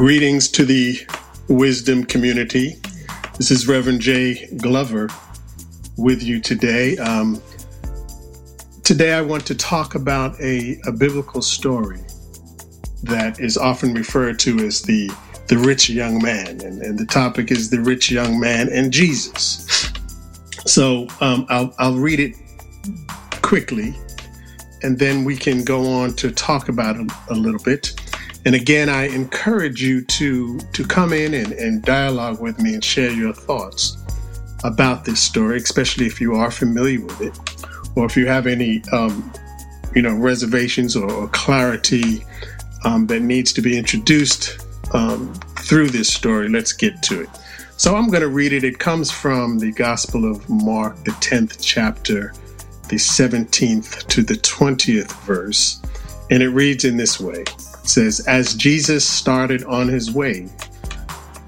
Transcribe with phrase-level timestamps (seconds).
[0.00, 0.98] Greetings to the
[1.48, 2.76] wisdom community.
[3.36, 5.10] This is Reverend Jay Glover
[5.98, 6.96] with you today.
[6.96, 7.42] Um,
[8.82, 12.00] today, I want to talk about a, a biblical story
[13.02, 15.10] that is often referred to as the
[15.48, 19.92] the rich young man, and, and the topic is the rich young man and Jesus.
[20.64, 22.36] So um, I'll, I'll read it
[23.42, 23.94] quickly,
[24.82, 27.99] and then we can go on to talk about it a little bit.
[28.46, 32.84] And again, I encourage you to to come in and, and dialogue with me and
[32.84, 33.98] share your thoughts
[34.64, 37.38] about this story, especially if you are familiar with it,
[37.96, 39.32] or if you have any um,
[39.94, 42.24] you know reservations or, or clarity
[42.84, 46.48] um, that needs to be introduced um, through this story.
[46.48, 47.28] Let's get to it.
[47.76, 48.62] So I'm going to read it.
[48.62, 52.34] It comes from the Gospel of Mark, the 10th chapter,
[52.88, 55.80] the 17th to the 20th verse.
[56.30, 57.44] And it reads in this way
[57.84, 60.48] says, As Jesus started on his way,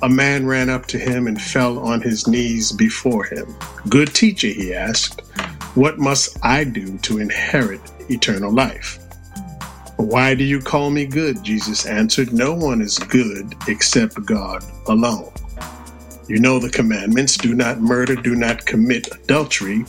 [0.02, 3.54] a man ran up to him and fell on his knees before him.
[3.88, 5.22] Good teacher, he asked,
[5.74, 7.80] what must I do to inherit
[8.10, 8.98] eternal life?
[9.96, 11.42] Why do you call me good?
[11.42, 15.32] Jesus answered, No one is good except God alone.
[16.28, 19.86] You know the commandments do not murder, do not commit adultery,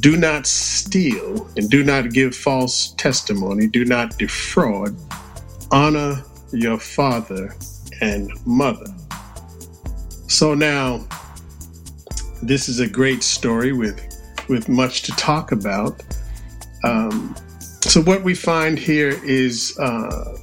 [0.00, 4.96] do not steal, and do not give false testimony, do not defraud,
[5.72, 7.56] honor your father
[8.00, 8.86] and mother.
[10.28, 11.06] So now,
[12.42, 14.00] this is a great story with,
[14.48, 16.02] with much to talk about.
[16.84, 17.34] Um,
[17.80, 20.36] so, what we find here is uh,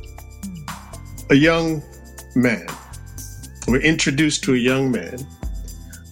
[1.29, 1.83] a young
[2.35, 2.67] man.
[3.67, 5.19] We're introduced to a young man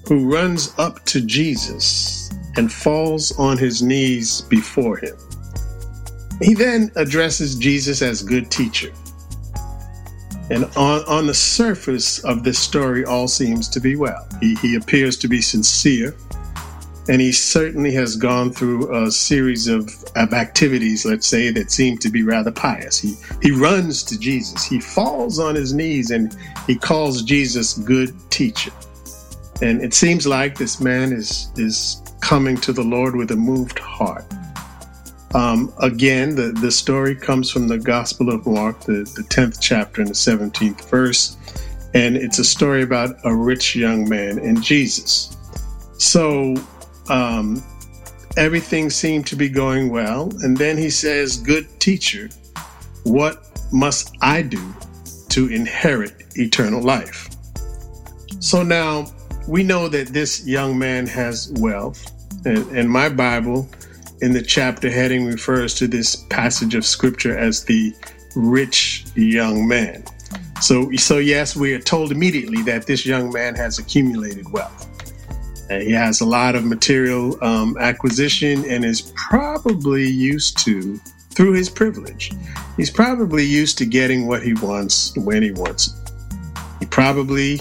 [0.07, 5.17] who runs up to Jesus and falls on his knees before him.
[6.41, 8.91] He then addresses Jesus as good teacher.
[10.49, 14.27] And on, on the surface of this story, all seems to be well.
[14.39, 16.15] He, he appears to be sincere
[17.09, 21.97] and he certainly has gone through a series of, of activities, let's say, that seem
[21.99, 22.99] to be rather pious.
[22.99, 24.65] He he runs to Jesus.
[24.65, 28.71] He falls on his knees and he calls Jesus good teacher.
[29.61, 33.79] And it seems like this man is is coming to the Lord with a moved
[33.79, 34.25] heart.
[35.33, 40.01] Um, again, the, the story comes from the Gospel of Mark, the, the 10th chapter
[40.01, 41.37] and the 17th verse.
[41.93, 45.35] And it's a story about a rich young man and Jesus.
[45.97, 46.55] So
[47.09, 47.63] um,
[48.37, 50.31] everything seemed to be going well.
[50.43, 52.29] And then he says, Good teacher,
[53.03, 54.73] what must I do
[55.29, 57.29] to inherit eternal life?
[58.39, 59.07] So now
[59.47, 62.13] we know that this young man has wealth.
[62.45, 63.67] And, and my Bible,
[64.21, 67.93] in the chapter heading, refers to this passage of scripture as the
[68.35, 70.03] rich young man.
[70.61, 74.85] So, so yes, we are told immediately that this young man has accumulated wealth.
[75.69, 80.97] And he has a lot of material um, acquisition and is probably used to,
[81.31, 82.31] through his privilege,
[82.77, 86.11] he's probably used to getting what he wants when he wants it.
[86.79, 87.59] He probably,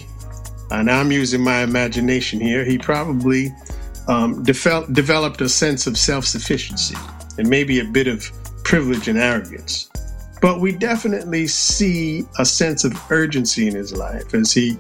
[0.70, 3.52] and I'm using my imagination here, he probably
[4.08, 6.96] um, devel- developed a sense of self sufficiency
[7.38, 8.30] and maybe a bit of
[8.64, 9.90] privilege and arrogance.
[10.40, 14.78] But we definitely see a sense of urgency in his life as he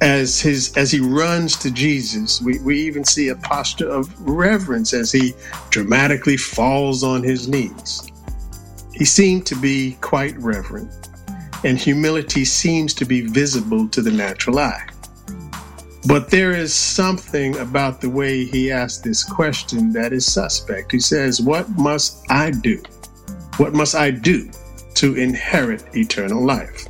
[0.00, 2.40] as his as he runs to Jesus.
[2.40, 5.34] We, we even see a posture of reverence as he
[5.70, 8.10] dramatically falls on his knees.
[8.92, 10.90] He seemed to be quite reverent,
[11.64, 14.86] and humility seems to be visible to the natural eye.
[16.06, 20.92] But there is something about the way he asked this question that is suspect.
[20.92, 22.82] He says, What must I do?
[23.56, 24.50] What must I do
[24.96, 26.86] to inherit eternal life?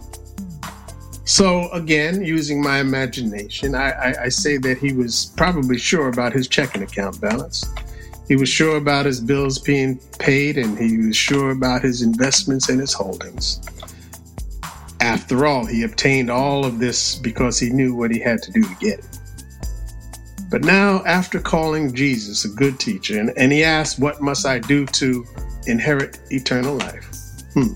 [1.24, 6.34] So again, using my imagination, I, I, I, say that he was probably sure about
[6.34, 7.64] his checking account balance.
[8.28, 12.68] He was sure about his bills being paid, and he was sure about his investments
[12.68, 13.60] and his holdings.
[15.04, 18.62] After all, he obtained all of this because he knew what he had to do
[18.62, 19.18] to get it.
[20.48, 24.60] But now, after calling Jesus a good teacher, and, and he asked, What must I
[24.60, 25.26] do to
[25.66, 27.04] inherit eternal life?
[27.52, 27.74] Hmm.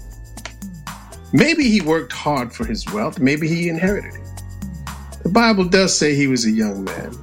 [1.34, 3.18] Maybe he worked hard for his wealth.
[3.20, 5.22] Maybe he inherited it.
[5.22, 7.14] The Bible does say he was a young man,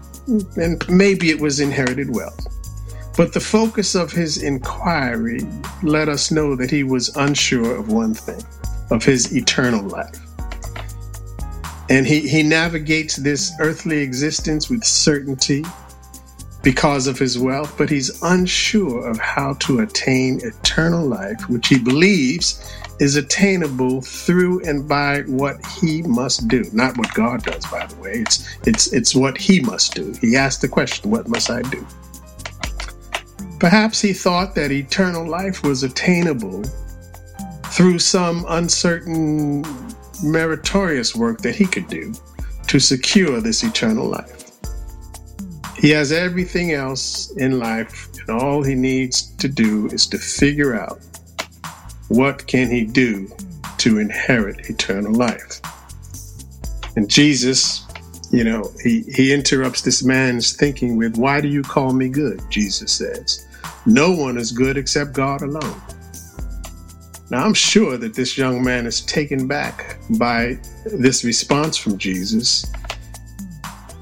[0.55, 2.45] and maybe it was inherited wealth.
[3.17, 5.39] But the focus of his inquiry
[5.81, 8.43] let us know that he was unsure of one thing
[8.91, 10.19] of his eternal life.
[11.89, 15.63] And he, he navigates this earthly existence with certainty
[16.63, 21.77] because of his wealth, but he's unsure of how to attain eternal life, which he
[21.77, 22.67] believes
[22.99, 26.63] is attainable through and by what he must do.
[26.73, 28.13] Not what God does, by the way.
[28.13, 30.13] It's it's it's what he must do.
[30.21, 31.85] He asked the question, what must I do?
[33.59, 36.63] Perhaps he thought that eternal life was attainable
[37.75, 39.61] through some uncertain
[40.23, 42.13] meritorious work that he could do
[42.67, 44.51] to secure this eternal life.
[45.77, 50.73] He has everything else in life, and all he needs to do is to figure
[50.73, 50.99] out
[52.07, 53.29] what can he do
[53.79, 55.59] to inherit eternal life.
[56.95, 57.85] And Jesus,
[58.31, 62.41] you know, he, he interrupts this man's thinking with, Why do you call me good?
[62.49, 63.45] Jesus says,
[63.85, 65.81] No one is good except God alone.
[67.29, 72.65] Now, I'm sure that this young man is taken back by this response from Jesus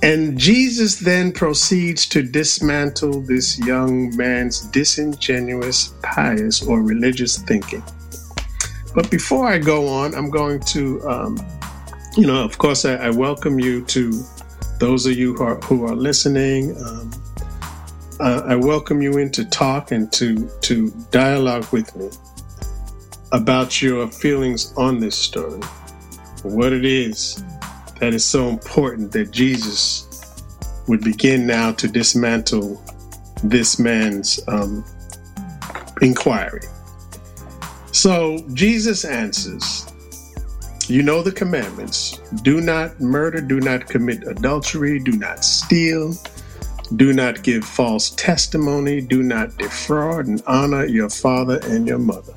[0.03, 7.81] and Jesus then proceeds to dismantle this young man's disingenuous, pious, or religious thinking.
[8.93, 11.37] But before I go on, I'm going to, um,
[12.17, 14.21] you know, of course, I, I, welcome you to
[14.77, 16.75] those of you who are, who are listening.
[16.83, 17.11] Um,
[18.19, 22.09] uh, I welcome you in to talk and to, to dialogue with me
[23.33, 25.59] about your feelings on this story,
[26.43, 27.43] what it is
[27.99, 30.07] that is so important that Jesus
[30.87, 32.81] would begin now to dismantle
[33.43, 34.85] this man's um,
[36.01, 36.61] inquiry.
[37.91, 39.87] So Jesus answers,
[40.87, 46.13] You know the commandments do not murder, do not commit adultery, do not steal,
[46.97, 52.33] do not give false testimony, do not defraud, and honor your father and your mother.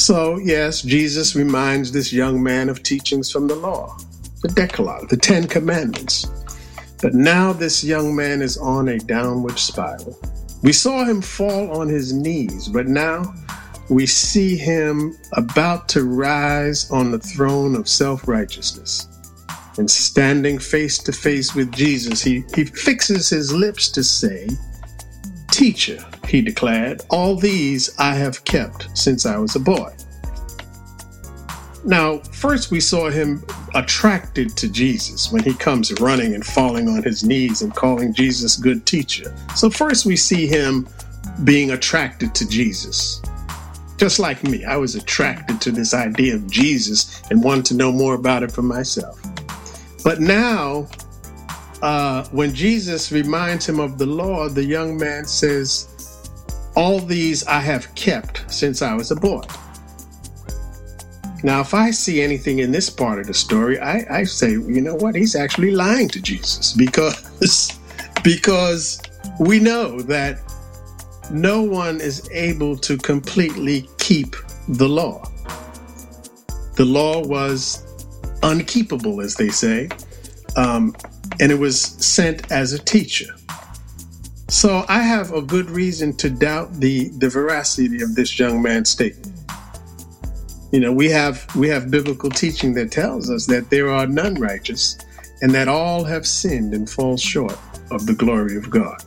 [0.00, 3.98] So, yes, Jesus reminds this young man of teachings from the law,
[4.40, 6.24] the Decalogue, the Ten Commandments.
[7.02, 10.18] But now this young man is on a downward spiral.
[10.62, 13.34] We saw him fall on his knees, but now
[13.90, 19.06] we see him about to rise on the throne of self righteousness.
[19.76, 24.48] And standing face to face with Jesus, he, he fixes his lips to say,
[25.50, 29.92] Teacher, he declared, all these I have kept since I was a boy.
[31.84, 33.42] Now, first we saw him
[33.74, 38.56] attracted to Jesus when he comes running and falling on his knees and calling Jesus
[38.56, 39.34] good teacher.
[39.56, 40.88] So, first we see him
[41.42, 43.20] being attracted to Jesus.
[43.96, 47.90] Just like me, I was attracted to this idea of Jesus and wanted to know
[47.90, 49.20] more about it for myself.
[50.04, 50.88] But now,
[51.82, 55.99] uh, when Jesus reminds him of the law, the young man says,
[56.80, 59.42] All these I have kept since I was a boy.
[61.42, 64.80] Now, if I see anything in this part of the story, I, I say, you
[64.80, 65.14] know what?
[65.14, 67.78] He's actually lying to Jesus because,
[68.24, 69.02] because
[69.38, 70.40] we know that
[71.30, 74.34] no one is able to completely keep
[74.66, 75.30] the law.
[76.76, 77.84] The law was
[78.42, 79.90] unkeepable, as they say,
[80.56, 80.96] um,
[81.40, 83.34] and it was sent as a teacher.
[84.50, 88.90] So I have a good reason to doubt the, the veracity of this young man's
[88.90, 89.32] statement.
[90.72, 94.34] You know, we have we have biblical teaching that tells us that there are none
[94.34, 94.98] righteous
[95.40, 97.56] and that all have sinned and fall short
[97.92, 99.00] of the glory of God.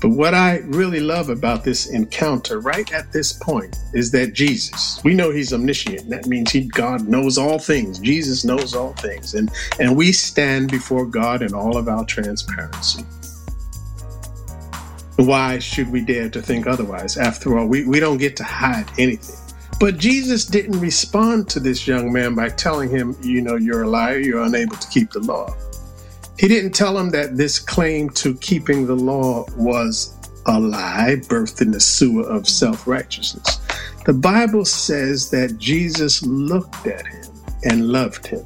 [0.00, 5.00] But what I really love about this encounter right at this point is that Jesus,
[5.02, 6.10] we know he's omniscient.
[6.10, 7.98] That means he God knows all things.
[7.98, 9.34] Jesus knows all things.
[9.34, 9.50] And
[9.80, 13.04] and we stand before God in all of our transparency.
[15.16, 17.16] Why should we dare to think otherwise?
[17.16, 19.36] After all, we, we don't get to hide anything.
[19.78, 23.88] But Jesus didn't respond to this young man by telling him, you know, you're a
[23.88, 25.54] liar, you're unable to keep the law.
[26.38, 30.16] He didn't tell him that this claim to keeping the law was
[30.46, 33.60] a lie birthed in the sewer of self righteousness.
[34.04, 37.26] The Bible says that Jesus looked at him
[37.64, 38.44] and loved him.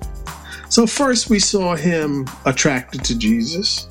[0.69, 3.89] So, first, we saw him attracted to Jesus,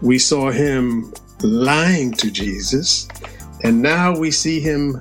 [0.00, 1.12] we saw him
[1.42, 3.08] lying to Jesus,
[3.64, 5.00] and now we see him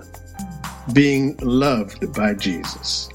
[0.94, 3.10] being loved by Jesus.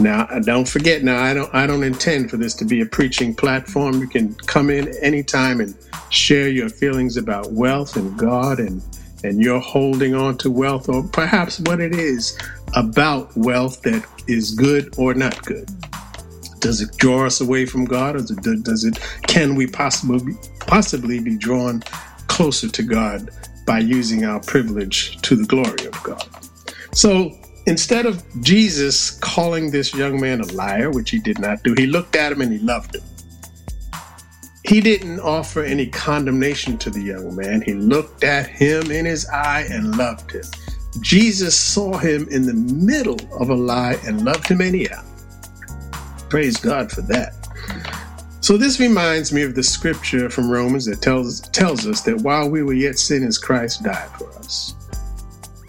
[0.00, 1.04] Now, don't forget.
[1.04, 1.54] Now, I don't.
[1.54, 4.00] I don't intend for this to be a preaching platform.
[4.00, 5.74] You can come in anytime and
[6.10, 8.82] share your feelings about wealth and God and
[9.22, 12.38] and you're holding on to wealth, or perhaps what it is
[12.74, 15.68] about wealth that is good or not good.
[16.64, 18.98] Does it draw us away from God, or does it?
[19.26, 20.34] Can we possibly
[20.66, 21.82] possibly be drawn
[22.34, 23.30] closer to God
[23.64, 26.28] by using our privilege to the glory of God.
[26.92, 27.32] So
[27.66, 31.86] instead of Jesus calling this young man a liar, which he did not do, he
[31.86, 33.02] looked at him and he loved him.
[34.64, 37.62] he didn't offer any condemnation to the young man.
[37.62, 40.44] He looked at him in his eye and loved him.
[41.00, 45.04] Jesus saw him in the middle of a lie and loved him anyhow.
[46.34, 47.32] Praise God for that.
[48.40, 52.50] So this reminds me of the scripture from Romans that tells tells us that while
[52.50, 54.74] we were yet sinners, Christ died for us.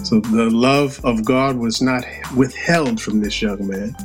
[0.03, 2.03] So the love of God was not
[2.36, 3.95] withheld from this young man.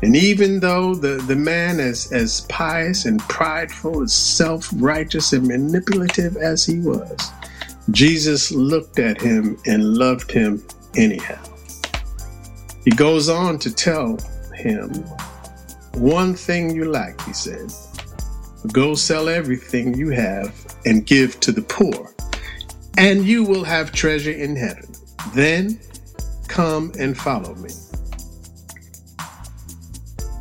[0.00, 6.38] And even though the, the man as, as pious and prideful, as self-righteous and manipulative
[6.38, 7.32] as he was,
[7.90, 10.64] Jesus looked at him and loved him
[10.96, 11.44] anyhow.
[12.82, 14.16] He goes on to tell
[14.54, 15.04] him
[15.94, 17.72] one thing you lack, he said.
[18.72, 20.54] Go sell everything you have
[20.84, 22.14] and give to the poor,
[22.98, 24.94] and you will have treasure in heaven.
[25.34, 25.80] Then
[26.48, 27.70] come and follow me.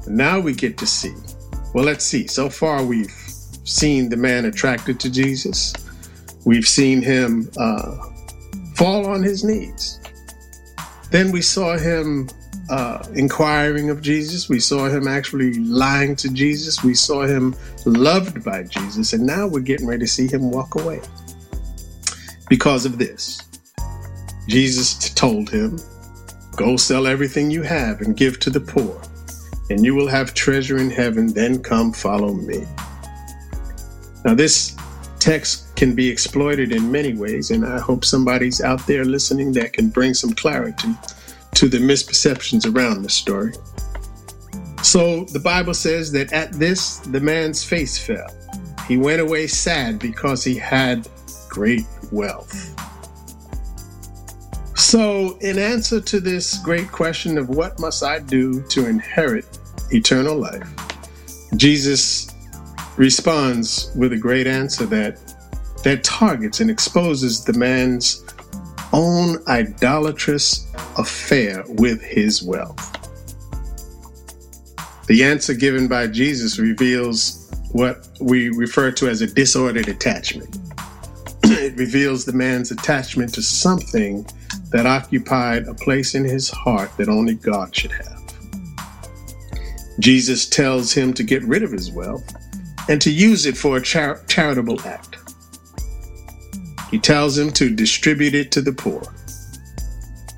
[0.07, 1.13] Now we get to see.
[1.73, 2.27] Well, let's see.
[2.27, 3.11] So far, we've
[3.63, 5.73] seen the man attracted to Jesus.
[6.45, 7.95] We've seen him uh,
[8.75, 9.99] fall on his knees.
[11.11, 12.27] Then we saw him
[12.69, 14.47] uh, inquiring of Jesus.
[14.47, 16.83] We saw him actually lying to Jesus.
[16.83, 19.13] We saw him loved by Jesus.
[19.13, 21.01] And now we're getting ready to see him walk away.
[22.47, 23.41] Because of this,
[24.47, 25.79] Jesus told him,
[26.55, 29.01] Go sell everything you have and give to the poor,
[29.69, 31.31] and you will have treasure in heaven.
[31.31, 32.65] Then come follow me.
[34.25, 34.75] Now, this
[35.19, 39.71] text can be exploited in many ways, and I hope somebody's out there listening that
[39.71, 40.89] can bring some clarity
[41.59, 43.51] to the misperceptions around the story.
[44.81, 48.29] So the Bible says that at this, the man's face fell.
[48.87, 51.05] He went away sad because he had
[51.49, 52.73] great wealth.
[54.73, 59.45] So, in answer to this great question of what must I do to inherit
[59.91, 60.67] eternal life,
[61.57, 62.33] Jesus
[62.95, 65.19] responds with a great answer that
[65.83, 68.23] that targets and exposes the man's
[68.93, 70.67] own idolatrous
[70.97, 72.95] affair with his wealth.
[75.07, 80.57] The answer given by Jesus reveals what we refer to as a disordered attachment.
[81.43, 84.25] it reveals the man's attachment to something
[84.71, 88.19] that occupied a place in his heart that only God should have.
[89.99, 92.23] Jesus tells him to get rid of his wealth
[92.87, 95.17] and to use it for a char- charitable act.
[96.89, 99.01] He tells him to distribute it to the poor.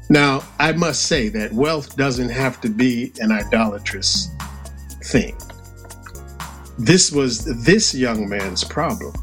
[0.09, 4.29] Now, I must say that wealth doesn't have to be an idolatrous
[5.05, 5.37] thing.
[6.77, 9.13] This was this young man's problem.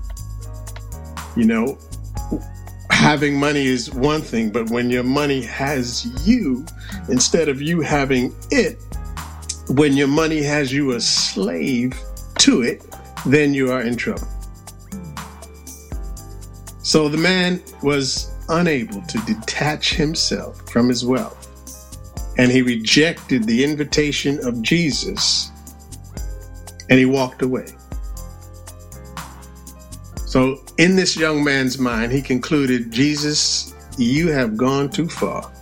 [1.36, 1.78] You know,
[2.90, 6.64] having money is one thing, but when your money has you,
[7.08, 8.78] instead of you having it,
[9.68, 11.98] when your money has you a slave
[12.38, 12.82] to it,
[13.26, 14.26] then you are in trouble.
[16.88, 21.46] So the man was unable to detach himself from his wealth,
[22.38, 25.50] and he rejected the invitation of Jesus
[26.88, 27.66] and he walked away.
[30.24, 35.52] So, in this young man's mind, he concluded, Jesus, you have gone too far.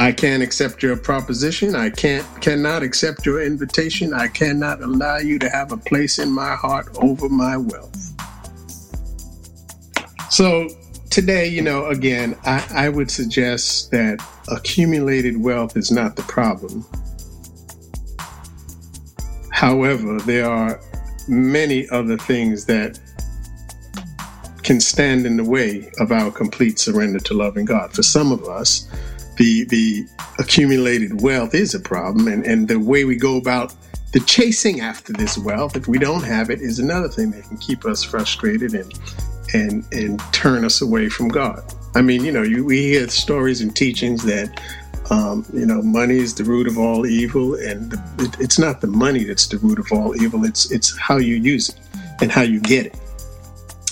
[0.00, 1.74] I can't accept your proposition.
[1.74, 4.14] I can't cannot accept your invitation.
[4.14, 7.98] I cannot allow you to have a place in my heart over my wealth.
[10.30, 10.70] So
[11.10, 16.86] today, you know, again, I, I would suggest that accumulated wealth is not the problem.
[19.52, 20.80] However, there are
[21.28, 22.98] many other things that
[24.62, 27.92] can stand in the way of our complete surrender to loving God.
[27.92, 28.88] For some of us,
[29.40, 30.06] the the
[30.38, 33.74] accumulated wealth is a problem, and and the way we go about
[34.12, 37.56] the chasing after this wealth, if we don't have it, is another thing that can
[37.56, 38.92] keep us frustrated and
[39.54, 41.62] and and turn us away from God.
[41.94, 44.60] I mean, you know, you, we hear stories and teachings that
[45.08, 48.82] um, you know money is the root of all evil, and the, it, it's not
[48.82, 50.44] the money that's the root of all evil.
[50.44, 51.78] It's it's how you use it
[52.20, 52.98] and how you get it,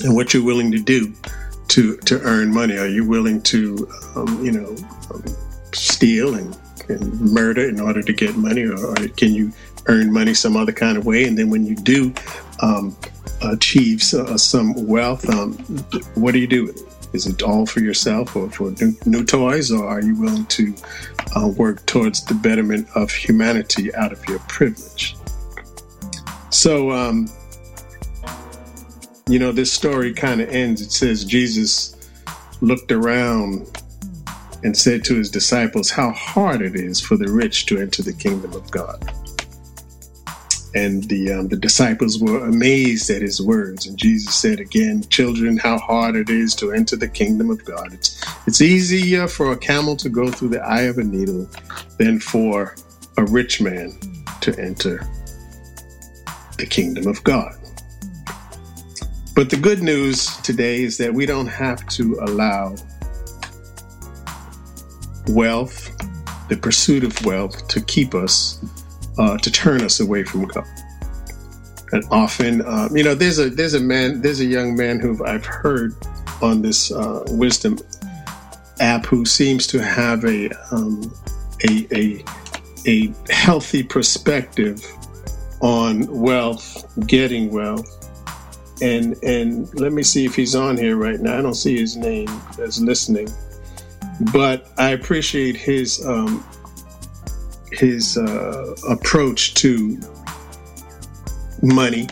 [0.04, 1.14] and what you're willing to do
[1.68, 2.76] to to earn money?
[2.78, 4.76] Are you willing to, um, you know,
[5.72, 6.56] steal and,
[6.88, 9.52] and murder in order to get money, or, or, can you
[9.86, 11.24] earn money some other kind of way?
[11.24, 12.12] And then when you do
[12.60, 12.96] um,
[13.42, 15.52] achieve uh, some wealth, um,
[16.14, 16.74] what do you do?
[17.12, 20.74] Is it all for yourself or for new, new toys, or are you willing to
[21.34, 25.16] uh, work towards the betterment of humanity out of your privilege?
[26.50, 27.28] So, um,
[29.28, 30.82] you know, this story kind of ends.
[30.82, 31.96] It says Jesus
[32.62, 33.68] looked around
[34.64, 38.14] and said to his disciples, How hard it is for the rich to enter the
[38.14, 39.04] kingdom of God.
[40.74, 43.86] and the um, the disciples were amazed at his words.
[43.86, 47.92] And Jesus said again, "Children, how hard it is to enter the kingdom of God.
[47.92, 51.48] It's it's easier for a camel to go through the eye of a needle
[51.98, 52.76] than for
[53.18, 53.92] a rich man
[54.42, 55.06] to enter
[56.58, 57.54] the kingdom of God."
[59.38, 62.74] But the good news today is that we don't have to allow
[65.28, 65.96] wealth,
[66.48, 68.58] the pursuit of wealth, to keep us
[69.16, 70.66] uh, to turn us away from God.
[71.92, 75.24] And often, um, you know, there's a there's a man, there's a young man who
[75.24, 75.94] I've heard
[76.42, 77.78] on this uh, wisdom
[78.80, 81.14] app who seems to have a um,
[81.62, 82.24] a, a
[82.88, 84.84] a healthy perspective
[85.60, 88.07] on wealth, getting wealth,
[88.80, 91.38] and and let me see if he's on here right now.
[91.38, 92.28] I don't see his name
[92.60, 93.28] as listening,
[94.32, 96.44] but I appreciate his um,
[97.72, 99.98] his uh, approach to
[101.62, 102.08] money,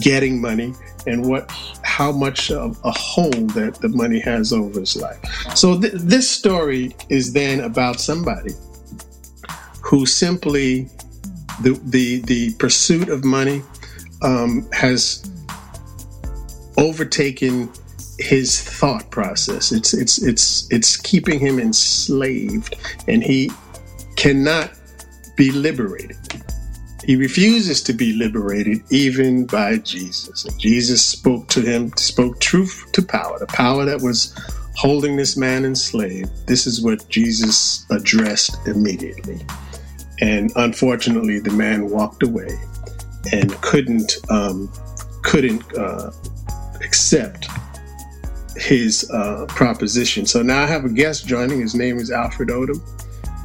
[0.00, 0.74] getting money,
[1.06, 1.50] and what
[1.82, 5.18] how much of a hold that the money has over his life.
[5.54, 8.52] So th- this story is then about somebody
[9.82, 10.88] who simply
[11.62, 13.62] the the the pursuit of money
[14.22, 15.29] um, has
[16.80, 17.70] overtaken
[18.18, 19.70] his thought process.
[19.70, 23.50] It's it's it's it's keeping him enslaved, and he
[24.16, 24.72] cannot
[25.36, 26.16] be liberated.
[27.04, 30.44] He refuses to be liberated even by Jesus.
[30.44, 34.34] And Jesus spoke to him, spoke truth to power, the power that was
[34.76, 36.30] holding this man enslaved.
[36.46, 39.40] This is what Jesus addressed immediately.
[40.20, 42.50] And unfortunately, the man walked away
[43.32, 44.70] and couldn't um,
[45.22, 46.10] couldn't uh,
[46.82, 47.48] accept
[48.56, 50.26] his uh, proposition.
[50.26, 51.60] So now I have a guest joining.
[51.60, 52.80] His name is Alfred Odom,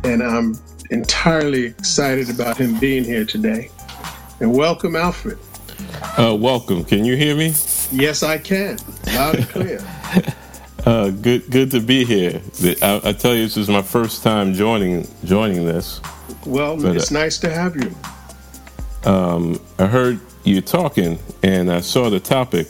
[0.03, 0.55] and I'm
[0.91, 3.69] entirely excited about him being here today.
[4.39, 5.37] And welcome, Alfred.
[6.17, 6.83] Uh, welcome.
[6.83, 7.53] Can you hear me?
[7.91, 8.77] Yes, I can.
[9.07, 9.79] Loud and clear.
[10.85, 12.41] uh, good, good to be here.
[12.81, 16.01] I, I, tell you, this is my first time joining joining this.
[16.45, 17.95] Well, but, it's uh, nice to have you.
[19.09, 22.67] Um, I heard you talking, and I saw the topic,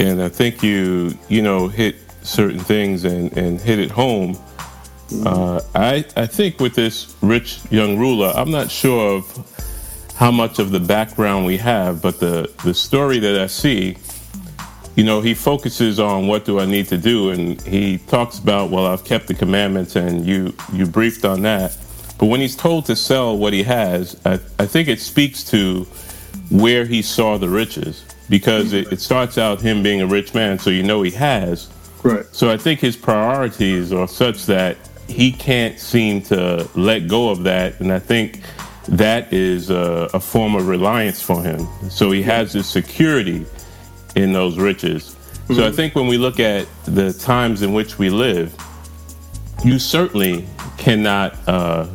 [0.00, 4.36] and I think you, you know, hit certain things and, and hit it home
[5.24, 10.58] uh, I, I think with this rich young ruler, I'm not sure of how much
[10.58, 13.96] of the background we have, but the, the story that I see,
[14.94, 18.70] you know, he focuses on what do I need to do, and he talks about,
[18.70, 21.76] well, I've kept the commandments, and you you briefed on that.
[22.18, 25.84] But when he's told to sell what he has, I, I think it speaks to
[26.50, 30.58] where he saw the riches, because it, it starts out him being a rich man,
[30.58, 31.68] so you know he has.
[32.02, 32.24] Right.
[32.32, 37.42] So I think his priorities are such that he can't seem to let go of
[37.42, 37.78] that.
[37.80, 38.40] And I think
[38.88, 41.66] that is a, a form of reliance for him.
[41.90, 43.44] So he has this security
[44.14, 45.16] in those riches.
[45.16, 45.54] Mm-hmm.
[45.54, 45.76] So I mm-hmm.
[45.76, 48.54] think when we look at the times in which we live,
[49.64, 50.46] you certainly
[50.78, 51.86] cannot uh,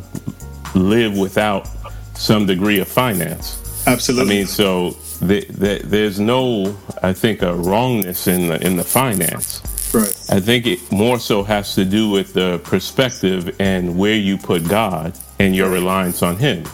[0.74, 1.68] live without
[2.14, 3.62] some degree of finance.
[3.86, 4.34] Absolutely.
[4.34, 8.84] I mean, so the, the, there's no, I think, a wrongness in the in the
[8.84, 9.62] finance.
[9.94, 10.14] Right.
[10.30, 14.68] I think it more so has to do with the perspective and where you put
[14.68, 16.64] God and your reliance on Him.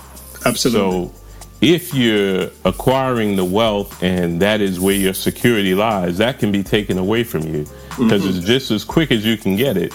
[0.45, 1.09] Absolutely.
[1.09, 1.15] So
[1.61, 6.63] if you're acquiring the wealth and that is where your security lies, that can be
[6.63, 8.39] taken away from you because mm-hmm.
[8.39, 9.95] it's just as quick as you can get it.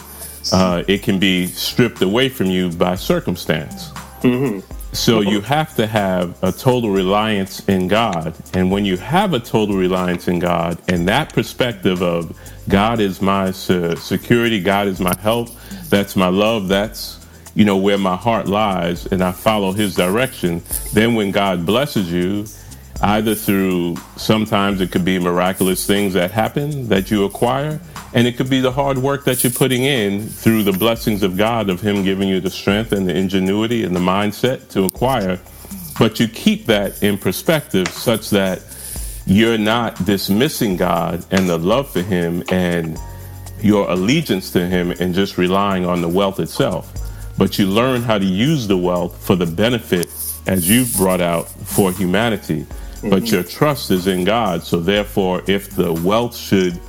[0.53, 3.89] Uh, it can be stripped away from you by circumstance.
[4.21, 4.76] Mm-hmm.
[4.97, 8.33] So you have to have a total reliance in God.
[8.53, 13.21] And when you have a total reliance in God and that perspective of God is
[13.21, 15.49] my security, God is my help,
[15.89, 20.63] that's my love, that's you know where my heart lies and I follow his direction,
[20.93, 22.45] then when God blesses you,
[23.01, 27.79] either through sometimes it could be miraculous things that happen that you acquire
[28.17, 31.37] and it could be the hard work that you're putting in through the blessings of
[31.37, 35.39] God, of Him giving you the strength and the ingenuity and the mindset to acquire.
[35.99, 38.63] But you keep that in perspective such that
[39.27, 42.99] you're not dismissing God and the love for Him and
[43.61, 46.91] your allegiance to Him and just relying on the wealth itself.
[47.37, 50.07] But you learn how to use the wealth for the benefit,
[50.47, 52.61] as you've brought out, for humanity.
[52.63, 53.11] Mm-hmm.
[53.11, 54.63] But your trust is in God.
[54.63, 56.79] So, therefore, if the wealth should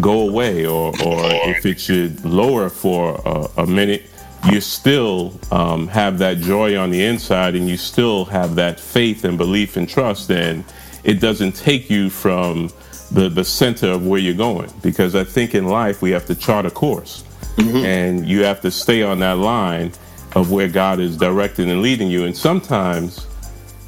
[0.00, 4.10] go away or, or if it should lower for a, a minute,
[4.50, 9.24] you still um, have that joy on the inside and you still have that faith
[9.24, 10.30] and belief and trust.
[10.30, 10.64] And
[11.02, 12.70] it doesn't take you from
[13.10, 14.70] the, the center of where you're going.
[14.82, 17.24] Because I think in life we have to chart a course
[17.56, 17.84] mm-hmm.
[17.84, 19.92] and you have to stay on that line
[20.34, 22.24] of where God is directing and leading you.
[22.24, 23.26] And sometimes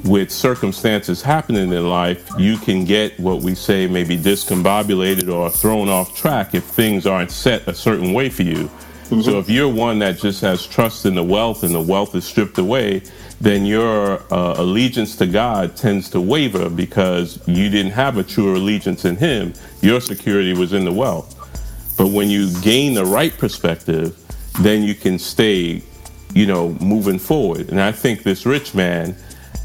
[0.07, 5.89] with circumstances happening in life, you can get what we say maybe discombobulated or thrown
[5.89, 8.71] off track if things aren't set a certain way for you.
[9.09, 9.21] Mm-hmm.
[9.21, 12.25] So if you're one that just has trust in the wealth and the wealth is
[12.25, 13.03] stripped away,
[13.41, 18.57] then your uh, allegiance to God tends to waver because you didn't have a true
[18.57, 19.53] allegiance in Him.
[19.81, 21.35] Your security was in the wealth.
[21.97, 24.17] But when you gain the right perspective,
[24.61, 25.83] then you can stay,
[26.35, 27.69] you know, moving forward.
[27.69, 29.17] And I think this rich man,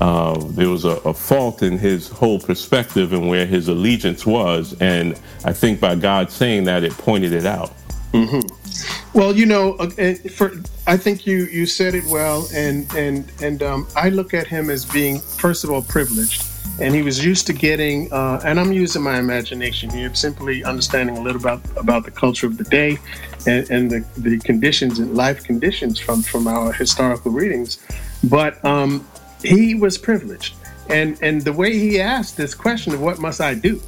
[0.01, 4.75] uh, there was a, a, fault in his whole perspective and where his allegiance was.
[4.81, 7.71] And I think by God saying that, it pointed it out.
[8.11, 9.17] Mm-hmm.
[9.17, 10.53] Well, you know, uh, for
[10.87, 14.71] I think you you said it well, and and and um, I look at him
[14.71, 16.45] as being first of all privileged,
[16.81, 18.11] and he was used to getting.
[18.11, 22.47] Uh, and I'm using my imagination here, simply understanding a little about about the culture
[22.47, 22.97] of the day,
[23.45, 27.77] and, and the the conditions and life conditions from from our historical readings,
[28.23, 29.05] but um,
[29.41, 30.55] he was privileged,
[30.89, 33.81] and and the way he asked this question of what must I do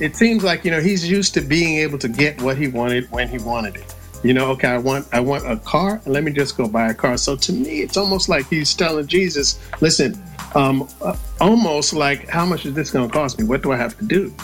[0.00, 3.10] it seems like you know he's used to being able to get what he wanted
[3.12, 3.94] when he wanted it.
[4.22, 6.94] You know, okay, I want I want a car, let me just go buy a
[6.94, 7.16] car.
[7.16, 10.20] So to me, it's almost like he's telling Jesus, "Listen,
[10.54, 13.44] um, uh, almost like how much is this going to cost me?
[13.44, 14.34] What do I have to do?"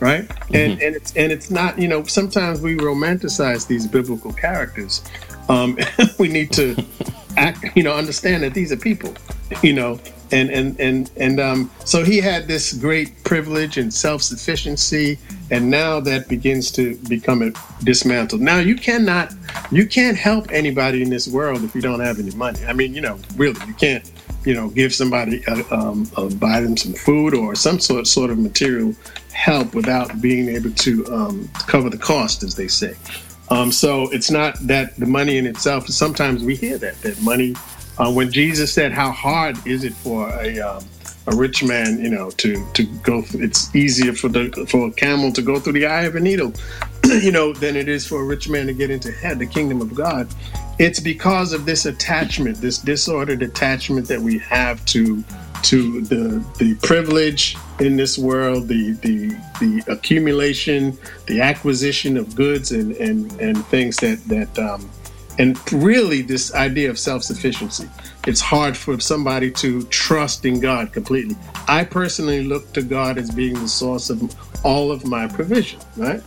[0.00, 0.28] Right?
[0.28, 0.54] Mm-hmm.
[0.54, 5.02] And and it's and it's not you know sometimes we romanticize these biblical characters.
[5.48, 5.78] Um,
[6.18, 6.76] we need to
[7.36, 9.14] act, you know, understand that these are people,
[9.62, 9.98] you know,
[10.32, 15.18] and and and and um, so he had this great privilege and self-sufficiency
[15.50, 17.52] and now that begins to become a
[17.84, 18.40] dismantled.
[18.40, 19.32] Now you cannot
[19.70, 22.64] you can't help anybody in this world if you don't have any money.
[22.66, 24.10] I mean you know really you can't
[24.44, 28.30] you know give somebody a, um, a buy them some food or some sort sort
[28.30, 28.94] of material
[29.32, 32.96] help without being able to um, cover the cost as they say.
[33.48, 37.54] Um, so it's not that the money in itself sometimes we hear that that money
[37.98, 40.84] uh, when Jesus said, "How hard is it for a um,
[41.26, 43.22] a rich man, you know, to to go?
[43.22, 46.20] Through, it's easier for the for a camel to go through the eye of a
[46.20, 46.52] needle,
[47.04, 49.80] you know, than it is for a rich man to get into head, the kingdom
[49.80, 50.28] of God."
[50.78, 55.24] It's because of this attachment, this disordered attachment that we have to
[55.62, 59.28] to the the privilege in this world, the the
[59.58, 64.88] the accumulation, the acquisition of goods and and and things that that um,
[65.38, 67.88] and really this idea of self-sufficiency
[68.26, 71.36] it's hard for somebody to trust in god completely.
[71.68, 76.22] I personally look to god as being the source of all of my provision right?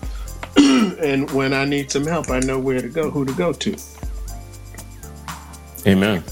[1.00, 3.76] And when i need some help i know where to go who to go to.
[5.88, 6.24] Amen.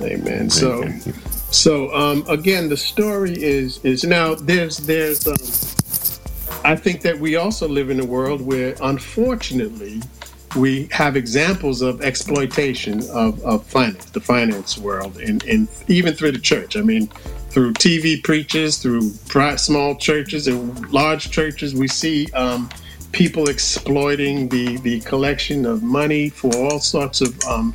[0.00, 0.48] Amen.
[0.48, 0.88] So
[1.50, 5.34] so um, again the story is is now there's there's um,
[6.64, 10.00] i think that we also live in a world where unfortunately
[10.56, 16.32] we have examples of exploitation of, of finance, the finance world, and, and even through
[16.32, 16.76] the church.
[16.76, 17.06] I mean,
[17.50, 19.10] through TV preachers, through
[19.56, 22.68] small churches and large churches, we see um,
[23.12, 27.74] people exploiting the, the collection of money for all sorts of um,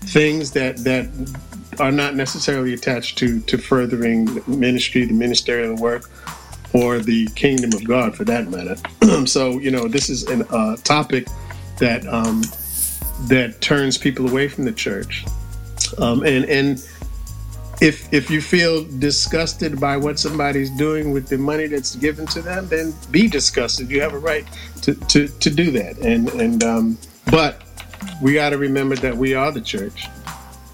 [0.00, 1.06] things that that
[1.78, 6.10] are not necessarily attached to to furthering ministry, the ministerial work,
[6.72, 8.76] or the kingdom of God, for that matter.
[9.26, 11.26] so, you know, this is a uh, topic
[11.78, 12.42] that um,
[13.28, 15.24] that turns people away from the church.
[15.98, 16.84] Um, and and
[17.80, 22.42] if if you feel disgusted by what somebody's doing with the money that's given to
[22.42, 23.90] them, then be disgusted.
[23.90, 24.46] You have a right
[24.82, 25.98] to to, to do that.
[25.98, 26.98] And and um,
[27.30, 27.62] but
[28.22, 30.06] we got to remember that we are the church,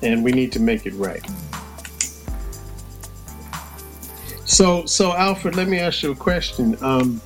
[0.03, 1.25] and we need to make it right.
[4.47, 6.77] So so Alfred, let me ask you a question.
[6.81, 7.21] Um,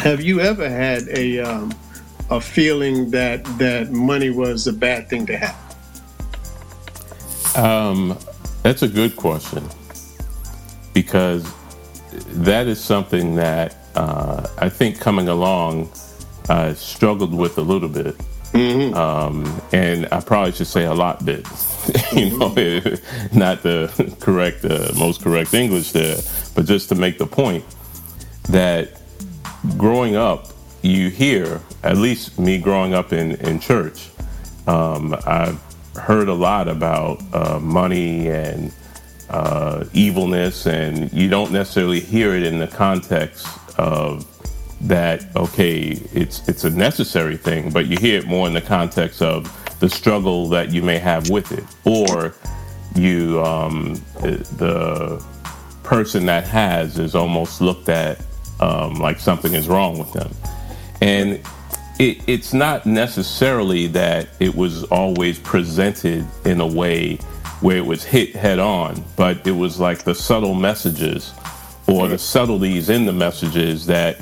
[0.00, 1.74] have you ever had a um,
[2.30, 5.56] a feeling that that money was a bad thing to have?
[7.56, 8.18] Um,
[8.62, 9.64] that's a good question
[10.92, 11.50] because
[12.28, 15.90] that is something that uh, I think coming along
[16.48, 18.16] I struggled with a little bit.
[18.52, 18.94] Mm-hmm.
[18.94, 21.46] Um, and I probably should say a lot bit,
[22.12, 22.48] you know,
[23.32, 26.18] not the correct, uh, most correct English there,
[26.54, 27.64] but just to make the point
[28.48, 29.00] that
[29.76, 30.48] growing up,
[30.82, 34.10] you hear, at least me growing up in, in church,
[34.66, 35.60] um, I've
[35.94, 38.72] heard a lot about uh, money and
[39.30, 43.46] uh, evilness, and you don't necessarily hear it in the context
[43.78, 44.26] of
[44.82, 45.24] that.
[45.36, 49.50] Okay, it's it's a necessary thing, but you hear it more in the context of
[49.80, 52.34] the struggle that you may have with it, or
[52.94, 55.24] you um, the
[55.82, 58.20] person that has is almost looked at
[58.60, 60.30] um, like something is wrong with them.
[61.00, 61.40] And
[61.98, 67.16] it, it's not necessarily that it was always presented in a way
[67.60, 71.32] where it was hit head on, but it was like the subtle messages
[71.86, 74.20] or the subtleties in the messages that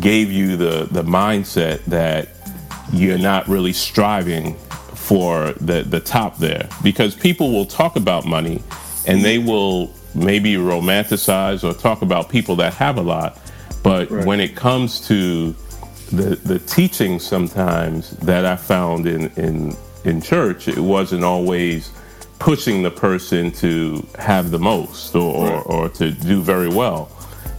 [0.00, 2.28] gave you the, the mindset that
[2.92, 4.54] you're not really striving
[4.94, 6.68] for the, the top there.
[6.82, 8.62] Because people will talk about money
[9.06, 13.38] and they will maybe romanticize or talk about people that have a lot.
[13.82, 14.26] But right.
[14.26, 15.54] when it comes to
[16.12, 21.90] the, the teaching sometimes that I found in, in, in church, it wasn't always
[22.38, 25.52] pushing the person to have the most or, right.
[25.52, 27.10] or, or to do very well.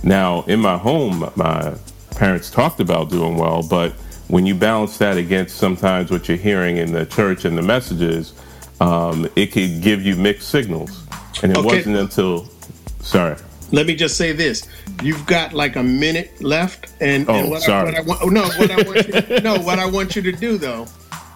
[0.03, 1.73] Now, in my home, my
[2.11, 3.93] parents talked about doing well, but
[4.27, 8.33] when you balance that against sometimes what you're hearing in the church and the messages,
[8.81, 11.07] um, it could give you mixed signals.
[11.41, 11.77] And it okay.
[11.77, 12.49] wasn't until,
[12.99, 13.37] sorry.
[13.73, 14.67] Let me just say this:
[15.01, 17.97] you've got like a minute left, and, oh, and what, sorry.
[17.97, 20.31] I, what I want, no, what I want you, no, what I want you to
[20.31, 20.87] do though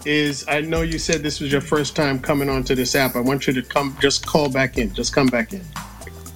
[0.05, 3.15] is I know you said this was your first time coming onto this app.
[3.15, 5.63] I want you to come, just call back in, just come back in.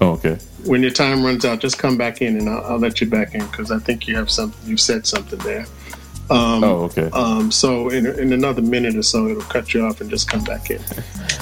[0.01, 0.39] Oh, okay.
[0.65, 3.35] When your time runs out, just come back in, and I'll, I'll let you back
[3.35, 4.67] in because I think you have something.
[4.67, 5.67] You said something there.
[6.31, 7.11] Um, oh, okay.
[7.13, 10.43] Um, so in, in another minute or so, it'll cut you off and just come
[10.45, 10.81] back in.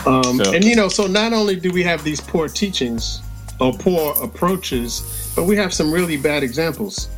[0.05, 3.21] Um, so, and you know, so not only do we have these poor teachings
[3.59, 7.09] or poor approaches, but we have some really bad examples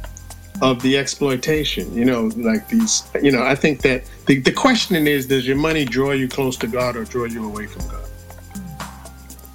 [0.62, 1.94] of the exploitation.
[1.94, 3.04] You know, like these.
[3.22, 6.58] You know, I think that the the question is, does your money draw you close
[6.58, 8.08] to God or draw you away from God?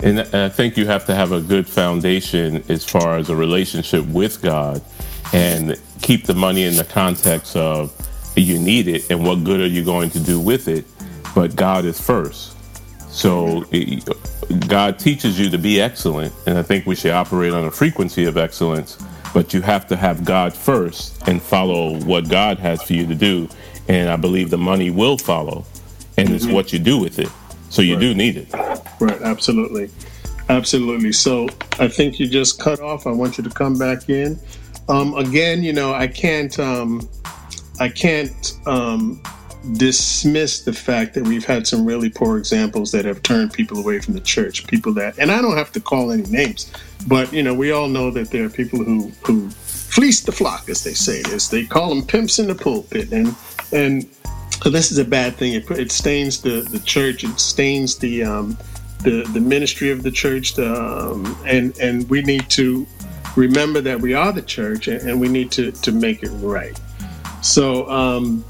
[0.03, 4.05] And I think you have to have a good foundation as far as a relationship
[4.07, 4.83] with God
[5.33, 7.93] and keep the money in the context of
[8.37, 10.85] you need it and what good are you going to do with it.
[11.35, 12.57] But God is first.
[13.11, 13.65] So
[14.69, 16.33] God teaches you to be excellent.
[16.47, 18.99] And I think we should operate on a frequency of excellence.
[19.35, 23.15] But you have to have God first and follow what God has for you to
[23.15, 23.49] do.
[23.89, 25.65] And I believe the money will follow.
[26.17, 26.37] And mm-hmm.
[26.37, 27.29] it's what you do with it.
[27.69, 28.01] So you right.
[28.01, 28.53] do need it.
[29.01, 29.91] Right, absolutely.
[30.49, 31.13] Absolutely.
[31.13, 33.07] So I think you just cut off.
[33.07, 34.39] I want you to come back in.
[34.89, 37.09] Um, again, you know, I can't um,
[37.81, 39.21] I can't um,
[39.73, 43.99] dismiss the fact that we've had some really poor examples that have turned people away
[44.01, 44.67] from the church.
[44.67, 46.71] People that, and I don't have to call any names,
[47.07, 50.69] but you know, we all know that there are people who who fleece the flock,
[50.69, 51.23] as they say.
[51.23, 53.35] They call them pimps in the pulpit, and
[53.73, 54.09] and
[54.65, 55.55] this is a bad thing.
[55.55, 57.25] It, it stains the, the church.
[57.25, 58.59] It stains the um,
[59.03, 60.55] the the ministry of the church.
[60.55, 62.87] The, um, and and we need to
[63.37, 66.79] remember that we are the church, and, and we need to to make it right.
[67.43, 68.45] So, um,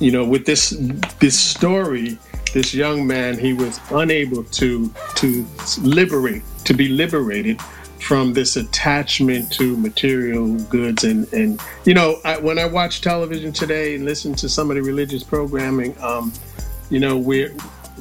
[0.00, 0.70] you know, with this
[1.20, 2.18] this story,
[2.52, 5.46] this young man, he was unable to to
[5.82, 7.60] liberate, to be liberated
[8.00, 13.52] from this attachment to material goods and and you know I, when I watch television
[13.52, 16.32] today and listen to some of the religious programming, um,
[16.88, 17.54] you know we're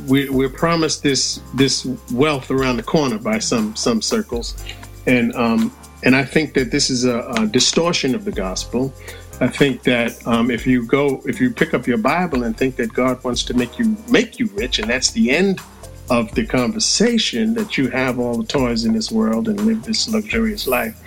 [0.07, 4.63] we're, we're promised this this wealth around the corner by some some circles,
[5.05, 8.93] and um, and I think that this is a, a distortion of the gospel.
[9.41, 12.75] I think that um, if you go, if you pick up your Bible and think
[12.75, 15.61] that God wants to make you make you rich, and that's the end
[16.09, 20.09] of the conversation, that you have all the toys in this world and live this
[20.09, 20.99] luxurious life.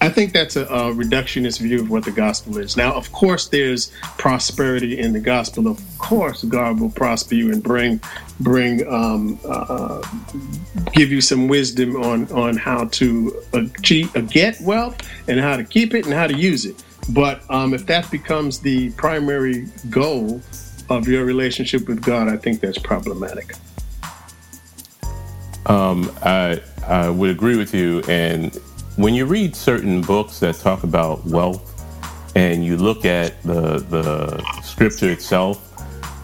[0.00, 2.76] I think that's a, a, reductionist view of what the gospel is.
[2.76, 5.66] Now, of course, there's prosperity in the gospel.
[5.66, 8.00] Of course, God will prosper you and bring
[8.40, 10.02] bring um, uh,
[10.92, 15.64] give you some wisdom on on how to achieve, uh, get wealth and how to
[15.64, 16.82] keep it and how to use it.
[17.10, 20.40] But um, if that becomes the primary goal
[20.88, 23.54] of your relationship with God, I think that's problematic.
[25.66, 28.02] Um, I, I would agree with you.
[28.08, 28.54] And
[28.96, 31.70] when you read certain books that talk about wealth
[32.36, 35.70] and you look at the, the scripture itself,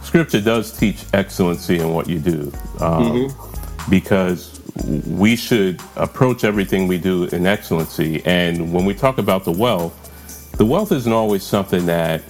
[0.04, 2.52] scripture does teach excellency in what you do.
[2.80, 3.90] Um, mm-hmm.
[3.90, 4.60] Because
[5.06, 8.22] we should approach everything we do in excellency.
[8.24, 9.96] And when we talk about the wealth,
[10.60, 12.22] the wealth isn't always something that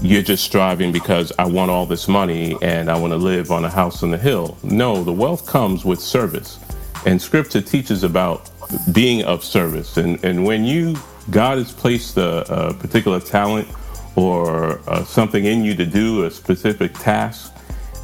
[0.00, 3.66] you're just striving because I want all this money and I want to live on
[3.66, 4.56] a house on the hill.
[4.62, 6.58] No, the wealth comes with service.
[7.04, 8.50] And scripture teaches about
[8.94, 9.98] being of service.
[9.98, 10.96] And, and when you,
[11.28, 13.68] God has placed a, a particular talent
[14.14, 17.54] or uh, something in you to do a specific task,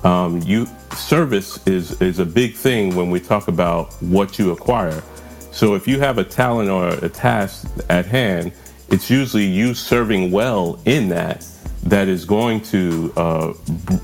[0.04, 5.02] um, you service is, is a big thing when we talk about what you acquire.
[5.50, 8.52] So if you have a talent or a task at hand,
[8.92, 11.46] it's usually you serving well in that
[11.84, 13.52] that is going to uh,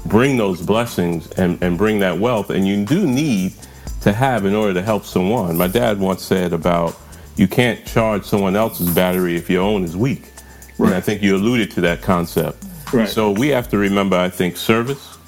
[0.07, 2.51] bring those blessings and, and bring that wealth.
[2.51, 3.53] And you do need
[4.01, 5.57] to have in order to help someone.
[5.57, 6.97] My dad once said about
[7.37, 10.33] you can't charge someone else's battery if your own is weak.
[10.79, 10.89] Right.
[10.89, 12.65] And I think you alluded to that concept.
[12.93, 13.09] Right.
[13.09, 15.19] So we have to remember, I think, service,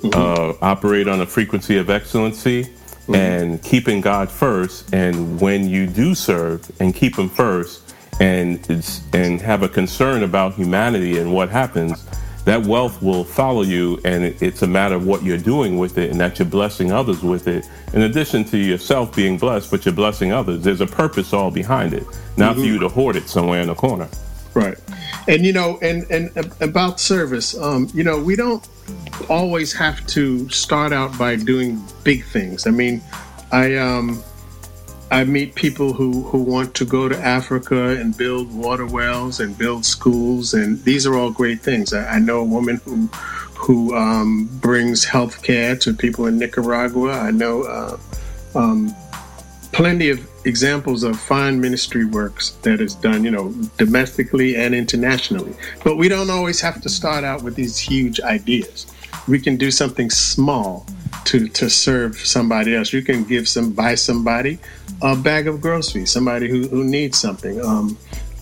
[0.00, 0.10] mm-hmm.
[0.12, 3.14] uh, operate on a frequency of excellency, mm-hmm.
[3.14, 4.92] and keeping God first.
[4.92, 7.83] And when you do serve and keep Him first,
[8.20, 12.06] and it's and have a concern about humanity and what happens,
[12.44, 16.10] that wealth will follow you, and it's a matter of what you're doing with it,
[16.10, 17.68] and that you're blessing others with it.
[17.92, 20.62] In addition to yourself being blessed, but you're blessing others.
[20.62, 22.60] There's a purpose all behind it, not mm-hmm.
[22.60, 24.08] for you to hoard it somewhere in a corner.
[24.52, 24.78] Right,
[25.26, 28.66] and you know, and and about service, um, you know, we don't
[29.28, 32.66] always have to start out by doing big things.
[32.66, 33.02] I mean,
[33.50, 34.22] I um,
[35.10, 39.56] I meet people who who want to go to Africa and build water wells and
[39.56, 41.92] build schools, and these are all great things.
[41.92, 43.06] I, I know a woman who
[43.54, 47.12] who um, brings health care to people in Nicaragua.
[47.12, 47.96] I know uh,
[48.54, 48.94] um,
[49.72, 55.54] plenty of examples of fine ministry works that is done, you know, domestically and internationally.
[55.82, 58.86] But we don't always have to start out with these huge ideas
[59.26, 60.86] we can do something small
[61.24, 62.92] to to serve somebody else.
[62.92, 64.58] You can give some buy somebody
[65.04, 67.96] a bag of groceries, somebody who, who needs something, um,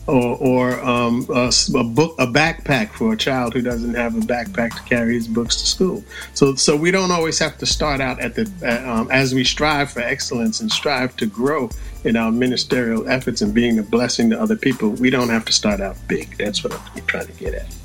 [0.06, 4.20] or, or um, a, a, book, a backpack for a child who doesn't have a
[4.20, 6.04] backpack to carry his books to school.
[6.34, 9.44] So so we don't always have to start out at the uh, um, as we
[9.44, 11.68] strive for excellence and strive to grow
[12.04, 14.90] in our ministerial efforts and being a blessing to other people.
[14.90, 16.36] We don't have to start out big.
[16.36, 17.76] That's what I'm trying to get at.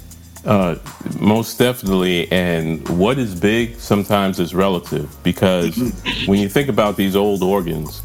[0.45, 0.77] Uh,
[1.19, 2.31] most definitely.
[2.31, 5.75] And what is big sometimes is relative because
[6.25, 8.01] when you think about these old organs,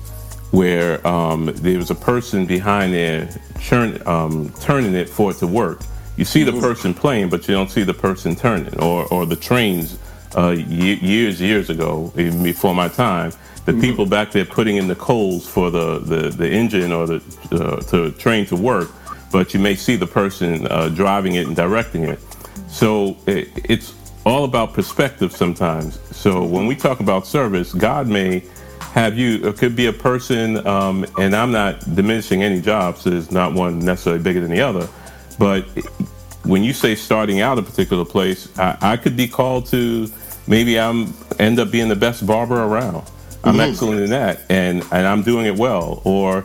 [0.53, 5.47] where um, there was a person behind there churn, um, turning it for it to
[5.47, 5.81] work,
[6.17, 6.61] you see the mm-hmm.
[6.61, 8.79] person playing, but you don't see the person turning.
[8.79, 9.99] Or, or the trains
[10.37, 13.33] uh, years, years ago, even before my time,
[13.65, 13.81] the mm-hmm.
[13.81, 17.81] people back there putting in the coals for the, the, the engine or the uh,
[17.91, 18.91] to train to work,
[19.31, 22.21] but you may see the person uh, driving it and directing it.
[22.69, 23.95] So it, it's
[24.27, 25.99] all about perspective sometimes.
[26.15, 28.43] So when we talk about service, God may
[28.93, 33.31] have you, it could be a person, um, and I'm not diminishing any jobs, there's
[33.31, 34.89] not one necessarily bigger than the other,
[35.39, 35.65] but
[36.45, 40.09] when you say starting out a particular place, I, I could be called to
[40.47, 43.09] maybe I'm end up being the best barber around.
[43.45, 43.61] I'm mm-hmm.
[43.61, 46.03] excellent in that, and and I'm doing it well.
[46.05, 46.45] Or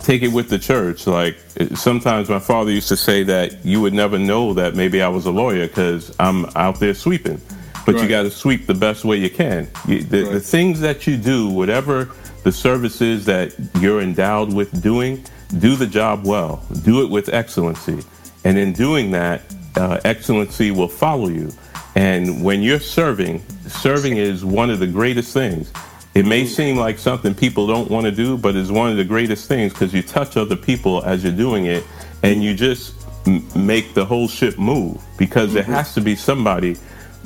[0.00, 1.06] take it with the church.
[1.06, 1.36] Like
[1.74, 5.26] sometimes my father used to say that you would never know that maybe I was
[5.26, 7.40] a lawyer because I'm out there sweeping.
[7.86, 8.02] But right.
[8.02, 9.68] you got to sweep the best way you can.
[9.86, 10.32] You, the, right.
[10.32, 12.10] the things that you do, whatever
[12.42, 15.24] the services that you're endowed with doing,
[15.58, 16.64] do the job well.
[16.84, 18.04] Do it with excellency.
[18.44, 19.42] And in doing that,
[19.76, 21.50] uh, excellency will follow you.
[21.94, 25.72] And when you're serving, serving is one of the greatest things.
[26.14, 29.04] It may seem like something people don't want to do, but it's one of the
[29.04, 31.84] greatest things because you touch other people as you're doing it
[32.22, 32.94] and you just
[33.26, 35.56] m- make the whole ship move because mm-hmm.
[35.56, 36.76] there has to be somebody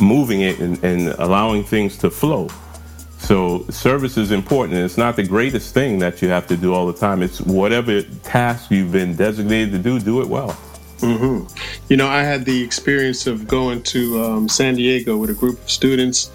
[0.00, 2.48] moving it and, and allowing things to flow.
[3.18, 4.78] So service is important.
[4.78, 7.22] It's not the greatest thing that you have to do all the time.
[7.22, 10.50] It's whatever task you've been designated to do, do it well.
[10.98, 11.46] Mm-hmm.
[11.88, 15.60] You know, I had the experience of going to um, San Diego with a group
[15.60, 16.30] of students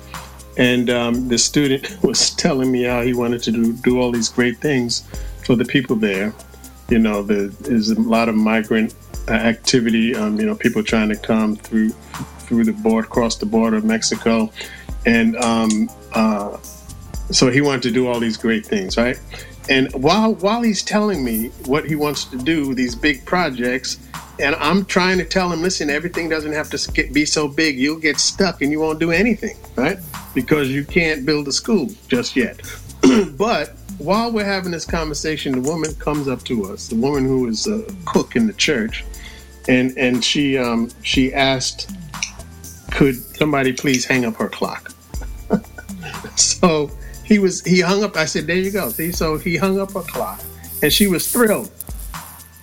[0.57, 4.29] and um, the student was telling me how he wanted to do, do all these
[4.29, 5.03] great things
[5.45, 6.33] for the people there.
[6.89, 8.93] You know, there's a lot of migrant
[9.27, 10.15] uh, activity.
[10.15, 11.91] Um, you know, people trying to come through
[12.45, 14.51] through the board, across the border of Mexico,
[15.05, 16.57] and um, uh,
[17.31, 19.19] so he wanted to do all these great things, right?
[19.69, 23.97] And while while he's telling me what he wants to do, these big projects,
[24.39, 27.79] and I'm trying to tell him, listen, everything doesn't have to be so big.
[27.79, 29.97] You'll get stuck and you won't do anything, right?
[30.35, 32.61] because you can't build a school just yet.
[33.37, 37.47] but while we're having this conversation, the woman comes up to us, the woman who
[37.47, 39.03] is a cook in the church,
[39.67, 41.89] and and she um, she asked,
[42.95, 44.91] could somebody please hang up her clock?
[46.35, 46.89] so
[47.25, 48.15] he was he hung up.
[48.15, 48.89] I said, there you go.
[48.89, 50.41] See, so he hung up her clock,
[50.81, 51.71] and she was thrilled.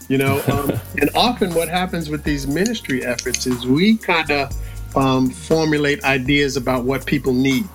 [0.08, 4.96] You know, um, and often what happens with these ministry efforts is we kind of
[4.96, 7.68] um, formulate ideas about what people need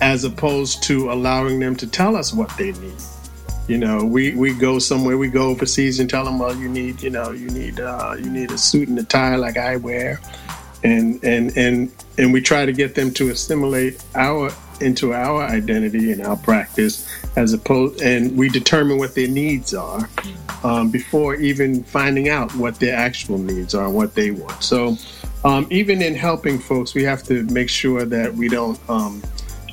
[0.00, 2.94] as opposed to allowing them to tell us what they need.
[3.68, 7.02] You know, we, we go somewhere, we go overseas and tell them, well, you need,
[7.02, 10.20] you know, you need uh, you need a suit and a tie like I wear,
[10.82, 14.50] and and and and we try to get them to assimilate our
[14.80, 17.06] into our identity and our practice
[17.36, 20.08] as opposed, and we determine what their needs are
[20.64, 24.62] um, before even finding out what their actual needs are and what they want.
[24.62, 24.96] So
[25.44, 29.22] um, even in helping folks, we have to make sure that we don't um,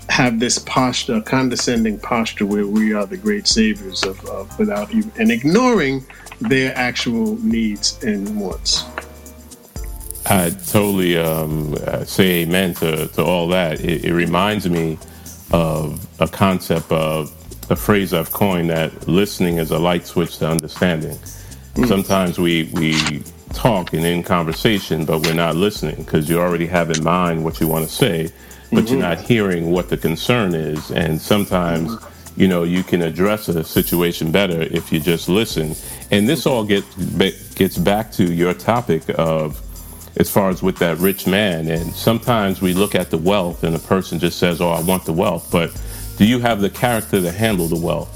[0.10, 5.12] have this posture, condescending posture, where we are the great saviors of, of without even
[5.18, 6.06] and ignoring
[6.40, 8.84] their actual needs and wants.
[10.30, 11.76] I totally um,
[12.06, 13.80] say amen to, to all that.
[13.80, 14.98] It, it reminds me
[15.52, 17.32] of a concept of
[17.70, 21.18] a phrase I've coined that listening is a light switch to understanding.
[21.76, 21.88] Mm.
[21.88, 23.24] Sometimes we we
[23.54, 27.60] talk and in conversation, but we're not listening because you already have in mind what
[27.60, 28.30] you want to say,
[28.72, 28.88] but mm-hmm.
[28.88, 30.92] you're not hearing what the concern is.
[30.92, 31.98] And sometimes,
[32.36, 35.76] you know, you can address a situation better if you just listen.
[36.12, 36.94] And this all gets
[37.54, 39.62] gets back to your topic of
[40.18, 41.68] as far as with that rich man.
[41.68, 45.06] And sometimes we look at the wealth and a person just says, "Oh, I want
[45.06, 45.72] the wealth," but
[46.18, 48.14] do you have the character to handle the wealth?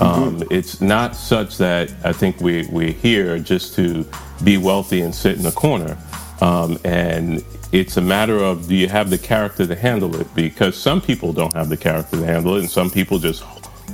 [0.00, 0.52] Um, mm-hmm.
[0.52, 4.04] It's not such that I think we, we're here just to
[4.42, 5.96] be wealthy and sit in a corner.
[6.40, 10.32] Um, and it's a matter of do you have the character to handle it?
[10.34, 13.42] Because some people don't have the character to handle it, and some people just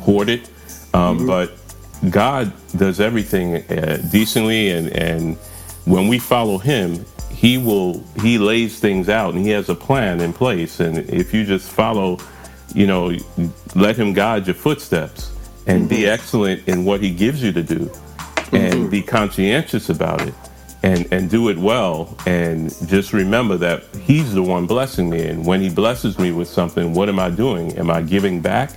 [0.01, 0.49] hoard it.
[0.95, 1.27] Um, mm-hmm.
[1.27, 5.37] But God does everything uh, decently, and, and
[5.85, 7.05] when we follow Him,
[7.41, 10.81] He will He lays things out, and He has a plan in place.
[10.81, 12.19] And if you just follow,
[12.75, 13.17] you know,
[13.75, 15.33] let Him guide your footsteps
[15.67, 15.89] and mm-hmm.
[15.89, 18.57] be excellent in what he gives you to do mm-hmm.
[18.57, 20.35] and be conscientious about it
[20.83, 25.45] and and do it well and just remember that he's the one blessing me and
[25.45, 28.71] when he blesses me with something what am i doing am i giving back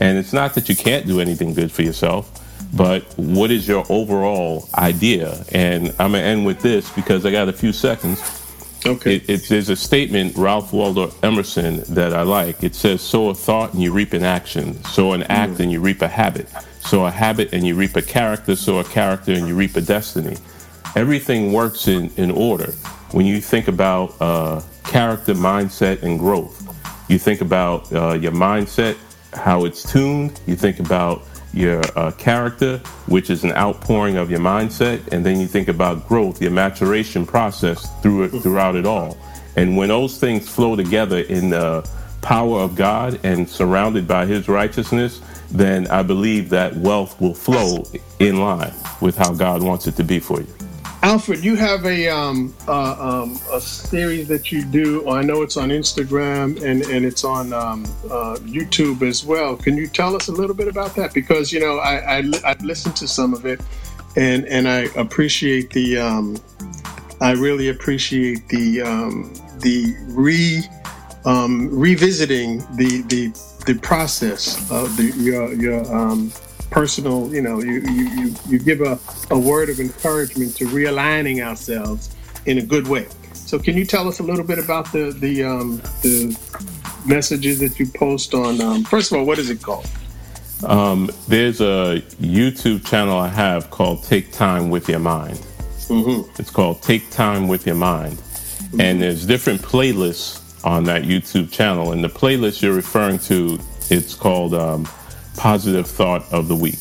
[0.00, 2.42] and it's not that you can't do anything good for yourself
[2.74, 7.30] but what is your overall idea and i'm going to end with this because i
[7.30, 8.42] got a few seconds
[8.86, 9.16] Okay.
[9.16, 12.62] It, it, there's a statement, Ralph Waldo Emerson, that I like.
[12.62, 14.82] It says, sow a thought and you reap an action.
[14.84, 15.60] Sow an act mm.
[15.60, 16.48] and you reap a habit.
[16.80, 18.54] Sow a habit and you reap a character.
[18.54, 20.36] Sow a character and you reap a destiny.
[20.94, 22.72] Everything works in, in order.
[23.10, 26.62] When you think about uh, character, mindset, and growth,
[27.08, 28.96] you think about uh, your mindset,
[29.32, 30.40] how it's tuned.
[30.46, 31.22] You think about
[31.56, 36.06] your uh, character, which is an outpouring of your mindset, and then you think about
[36.06, 39.16] growth, your maturation process through it, throughout it all.
[39.56, 41.88] And when those things flow together in the
[42.20, 47.84] power of God and surrounded by His righteousness, then I believe that wealth will flow
[48.18, 50.55] in line with how God wants it to be for you.
[51.06, 55.08] Alfred, you have a um, uh, um, a series that you do.
[55.08, 59.56] I know it's on Instagram and, and it's on um, uh, YouTube as well.
[59.56, 61.14] Can you tell us a little bit about that?
[61.14, 63.60] Because you know I, I have listened to some of it,
[64.16, 66.38] and and I appreciate the um,
[67.20, 70.60] I really appreciate the um, the re
[71.24, 73.28] um, revisiting the the
[73.64, 75.86] the process of the your your
[76.70, 78.98] personal, you know, you, you, you, you give a,
[79.30, 82.14] a word of encouragement to realigning ourselves
[82.46, 83.06] in a good way.
[83.32, 86.36] So can you tell us a little bit about the the um, the
[87.06, 88.60] messages that you post on?
[88.60, 89.88] Um, first of all, what is it called?
[90.64, 95.38] Um, there's a YouTube channel I have called Take Time with Your Mind.
[95.86, 96.28] Mm-hmm.
[96.40, 98.80] It's called Take Time with Your Mind, mm-hmm.
[98.80, 101.92] and there's different playlists on that YouTube channel.
[101.92, 103.60] And the playlist you're referring to,
[103.90, 104.88] it's called um,
[105.36, 106.78] positive thought of the week.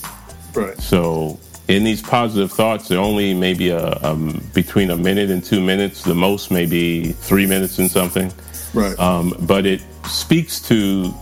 [0.53, 0.77] Right.
[0.79, 5.61] So in these positive thoughts, they're only maybe a, um, between a minute and two
[5.61, 6.03] minutes.
[6.03, 8.31] The most maybe three minutes and something.
[8.73, 8.97] Right.
[8.99, 11.13] Um, but it speaks to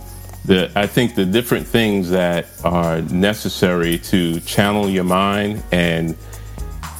[0.44, 6.16] the I think the different things that are necessary to channel your mind and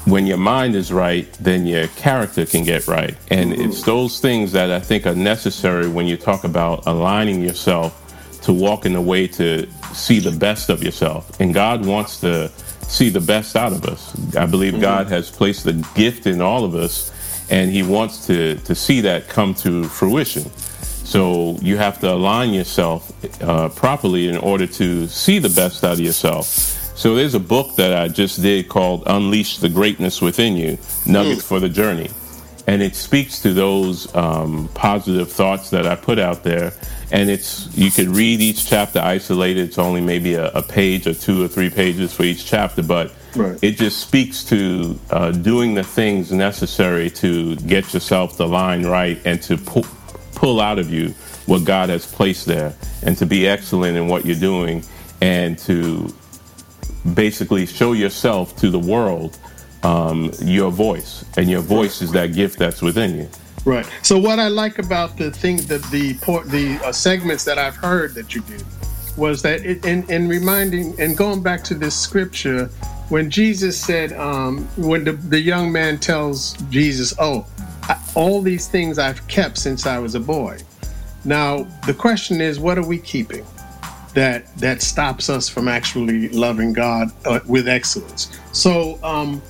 [0.06, 3.16] when your mind is right, then your character can get right.
[3.30, 3.70] And mm-hmm.
[3.70, 8.00] it's those things that I think are necessary when you talk about aligning yourself
[8.42, 11.40] to walk in the way to see the best of yourself.
[11.40, 12.50] And God wants to
[12.88, 14.14] see the best out of us.
[14.36, 14.82] I believe mm-hmm.
[14.82, 17.12] God has placed the gift in all of us,
[17.50, 20.50] and He wants to, to see that come to fruition.
[21.04, 25.94] So you have to align yourself uh, properly in order to see the best out
[25.94, 26.46] of yourself.
[26.96, 31.42] So there's a book that I just did called Unleash the Greatness Within You Nuggets
[31.42, 31.48] mm.
[31.48, 32.08] for the Journey.
[32.66, 36.72] And it speaks to those um, positive thoughts that I put out there
[37.14, 39.68] and it's you could read each chapter isolated.
[39.68, 43.12] It's only maybe a, a page or two or three pages for each chapter, but
[43.36, 43.56] right.
[43.62, 49.20] it just speaks to uh, doing the things necessary to get yourself the line right
[49.24, 49.86] and to pull,
[50.34, 51.10] pull out of you
[51.46, 54.82] what God has placed there, and to be excellent in what you're doing,
[55.20, 56.12] and to
[57.14, 59.38] basically show yourself to the world
[59.84, 63.28] um, your voice, and your voice is that gift that's within you.
[63.64, 63.88] Right.
[64.02, 68.14] So what I like about the thing that the the uh, segments that I've heard
[68.14, 68.64] that you did
[69.16, 72.66] was that it, in, in reminding and going back to this scripture
[73.08, 77.46] when Jesus said um, when the, the young man tells Jesus, "Oh,
[77.84, 80.58] I, all these things I've kept since I was a boy."
[81.24, 83.46] Now the question is, what are we keeping
[84.12, 88.38] that that stops us from actually loving God uh, with excellence?
[88.52, 89.02] So.
[89.02, 89.40] Um,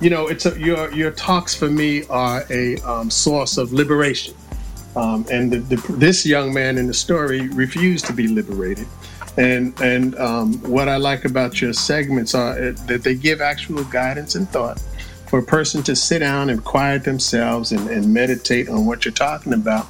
[0.00, 4.34] you know, it's a, your your talks for me are a um, source of liberation
[4.96, 8.86] Um, and the, the, this young man in the story refused to be liberated.
[9.36, 13.84] And and um, what I like about your segments are uh, that they give actual
[13.84, 14.80] guidance and thought
[15.28, 19.12] for a person to sit down and quiet themselves and, and meditate on what you're
[19.12, 19.86] talking about,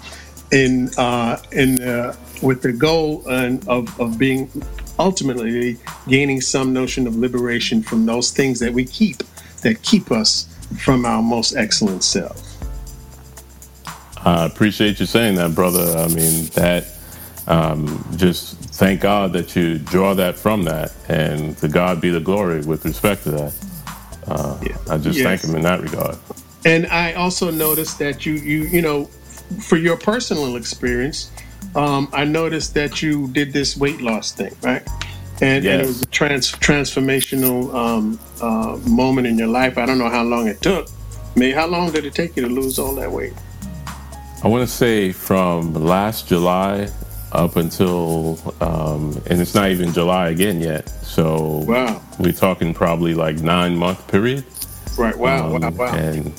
[0.53, 4.51] in uh, in uh, with the goal of of being
[4.99, 5.79] ultimately
[6.09, 9.23] gaining some notion of liberation from those things that we keep
[9.63, 10.47] that keep us
[10.79, 12.45] from our most excellent self.
[14.25, 15.97] I appreciate you saying that, brother.
[15.99, 16.87] I mean, that
[17.47, 22.21] um, just thank God that you draw that from that, and to God be the
[22.21, 23.55] glory with respect to that.
[24.27, 24.77] Uh, yeah.
[24.91, 25.25] I just yes.
[25.25, 26.19] thank Him in that regard.
[26.67, 29.05] And I also noticed that you, you, you know,
[29.67, 31.31] for your personal experience,
[31.75, 34.87] um, I noticed that you did this weight loss thing, right?
[35.41, 35.73] And, yes.
[35.73, 39.79] and it was a trans, transformational um, uh, moment in your life.
[39.79, 40.89] I don't know how long it took.
[41.35, 43.35] I mean, how long did it take you to lose all that weight?
[44.43, 46.89] I want to say from last July
[47.33, 50.89] up until, um, and it's not even July again yet.
[50.89, 52.03] So wow.
[52.19, 54.45] we're talking probably like nine month period.
[54.97, 55.17] Right.
[55.17, 55.55] Wow.
[55.55, 55.71] Um, wow.
[55.71, 55.95] Wow.
[55.95, 56.33] And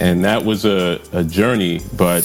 [0.00, 2.22] and that was a, a journey, but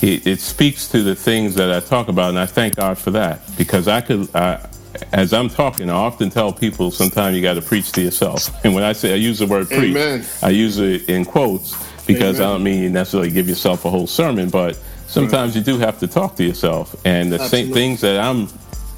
[0.00, 3.10] it, it, speaks to the things that I talk about, and I thank God for
[3.12, 4.34] that because I could.
[4.34, 4.68] I,
[5.12, 8.64] as I'm talking, I often tell people sometimes you got to preach to yourself.
[8.64, 10.24] And when I say I use the word preach, Amen.
[10.42, 11.74] I use it in quotes
[12.06, 12.48] because Amen.
[12.48, 15.66] I don't mean you necessarily give yourself a whole sermon, but sometimes right.
[15.66, 16.94] you do have to talk to yourself.
[17.04, 17.66] And the Absolutely.
[17.66, 18.48] same things that I'm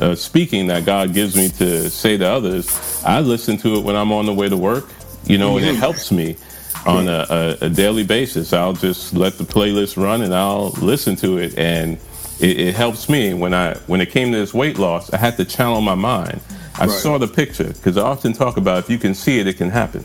[0.00, 3.96] uh, speaking that God gives me to say to others, I listen to it when
[3.96, 4.88] I'm on the way to work,
[5.24, 5.58] you know, mm-hmm.
[5.58, 5.80] and it mm-hmm.
[5.80, 6.36] helps me
[6.84, 8.52] on a, a, a, daily basis.
[8.52, 11.98] I'll just let the playlist run and I'll listen to it, and
[12.40, 13.34] it, it, helps me.
[13.34, 16.40] When I when it came to this weight loss, I had to channel my mind.
[16.78, 16.90] I right.
[16.90, 19.70] saw the picture because I often talk about if you can see it, it can
[19.70, 20.04] happen.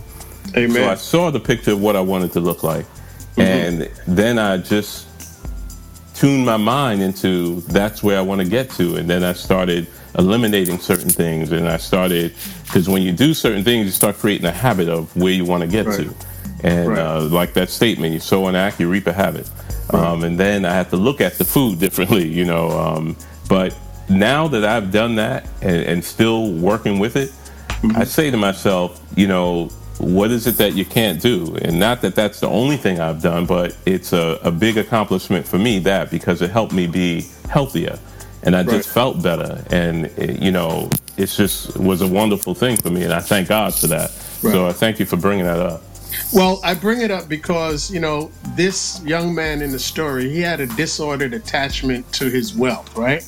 [0.55, 0.75] Amen.
[0.75, 2.85] So I saw the picture of what I wanted to look like,
[3.35, 3.41] mm-hmm.
[3.41, 5.07] and then I just
[6.21, 8.95] tuned my mind into that's where I want to get to.
[8.97, 9.87] And then I started
[10.19, 11.51] eliminating certain things.
[11.51, 15.15] And I started, because when you do certain things, you start creating a habit of
[15.15, 15.99] where you want to get right.
[15.99, 16.15] to.
[16.63, 16.99] And right.
[16.99, 19.49] uh, like that statement, you sow an act, you reap a habit.
[19.93, 22.69] Um, and then I have to look at the food differently, you know.
[22.71, 23.15] Um,
[23.47, 23.77] but
[24.09, 27.97] now that I've done that and, and still working with it, mm-hmm.
[27.97, 29.69] I say to myself, you know,
[29.99, 31.55] what is it that you can't do?
[31.61, 35.47] And not that that's the only thing I've done, but it's a, a big accomplishment
[35.47, 37.99] for me that because it helped me be healthier
[38.43, 38.69] and I right.
[38.69, 39.63] just felt better.
[39.69, 43.03] And, it, you know, it just was a wonderful thing for me.
[43.03, 44.09] And I thank God for that.
[44.41, 44.51] Right.
[44.51, 45.83] So I thank you for bringing that up.
[46.33, 50.41] Well, I bring it up because, you know, this young man in the story, he
[50.41, 53.25] had a disordered attachment to his wealth, right?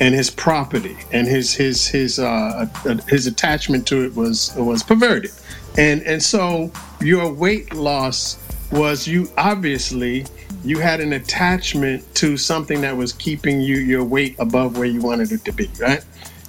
[0.00, 2.66] And his property and his his his uh,
[3.08, 5.30] his attachment to it was was perverted
[5.78, 8.38] and and so your weight loss
[8.72, 10.26] was you obviously
[10.64, 15.00] you had an attachment to something that was keeping you your weight above where you
[15.00, 16.04] wanted it to be right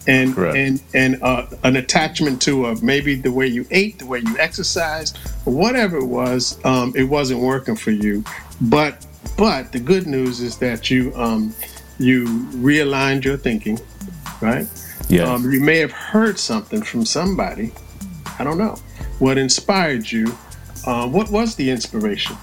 [0.08, 0.58] and Correct.
[0.58, 4.38] and and uh, an attachment to uh, maybe the way you ate the way you
[4.40, 8.24] exercised whatever it was um, it wasn't working for you
[8.62, 9.06] but
[9.38, 11.54] but the good news is that you um,
[12.00, 13.80] you realigned your thinking
[14.42, 14.68] right
[15.10, 17.72] yeah um, you may have heard something from somebody
[18.40, 18.76] i don't know
[19.20, 20.36] what inspired you.
[20.86, 22.36] Uh, what was the inspiration?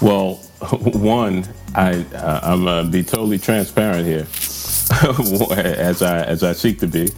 [0.00, 0.34] Well,
[0.70, 1.44] one,
[1.74, 4.24] I uh, I'm gonna be totally transparent here,
[5.52, 7.10] as I as I seek to be.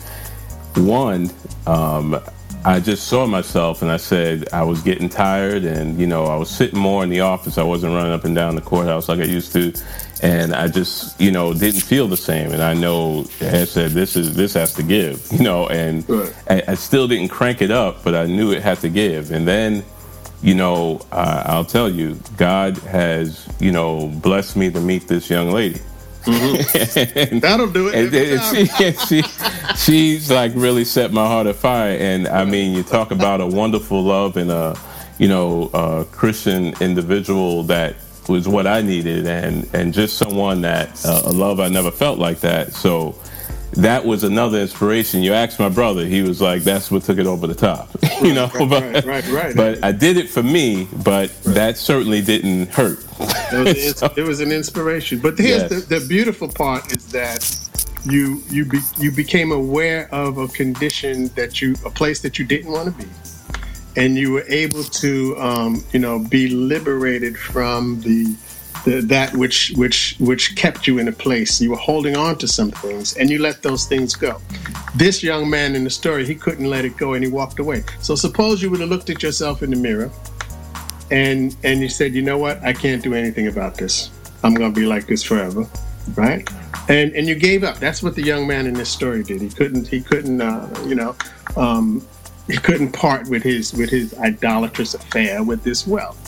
[0.74, 1.31] One,
[1.66, 2.20] um,
[2.66, 6.37] I just saw myself and I said I was getting tired, and you know I
[6.37, 7.59] was sitting more in the office.
[7.59, 9.72] I wasn't running up and down the courthouse like I used to,
[10.20, 12.51] and I just you know didn't feel the same.
[12.53, 16.35] And I know I said this is this has to give, you know, and right.
[16.51, 19.31] I, I, still didn't crank it up, but I knew it had to give.
[19.31, 19.85] And then,
[20.43, 25.31] you know, uh, I'll tell you, God has you know blessed me to meet this
[25.31, 25.81] young lady.
[26.27, 27.39] Mm-hmm.
[27.41, 28.12] That'll do it.
[28.14, 29.22] And, she, she,
[29.77, 31.97] she's like really set my heart afire.
[31.99, 34.79] And I mean, you talk about a wonderful love and a,
[35.18, 37.97] you know, a Christian individual that
[38.29, 42.18] was what I needed, and and just someone that uh, a love I never felt
[42.18, 42.72] like that.
[42.72, 43.14] So
[43.72, 45.22] that was another inspiration.
[45.22, 47.91] You asked my brother, he was like, "That's what took it over the top,"
[48.22, 48.51] you know.
[48.55, 53.06] Right, right, right, But I did it for me, but that certainly didn't hurt.
[53.19, 55.19] It was, so, it was an inspiration.
[55.19, 55.85] But here's yes.
[55.85, 57.59] the, the beautiful part is that
[58.05, 62.45] you you be, you became aware of a condition that you a place that you
[62.45, 63.11] didn't want to be
[63.97, 68.37] and you were able to, um, you know, be liberated from the,
[68.85, 71.61] the, that which which which kept you in a place.
[71.61, 74.41] You were holding on to some things, and you let those things go.
[74.95, 77.85] This young man in the story, he couldn't let it go, and he walked away.
[78.01, 80.11] So suppose you would have looked at yourself in the mirror,
[81.11, 84.11] and and you said, you know what, I can't do anything about this.
[84.43, 85.67] I'm to be like this forever,
[86.15, 86.49] right?
[86.89, 87.79] And and you gave up.
[87.79, 89.41] That's what the young man in this story did.
[89.41, 91.17] He couldn't he couldn't uh, you know
[91.57, 92.07] um,
[92.47, 96.23] he couldn't part with his with his idolatrous affair with this wealth.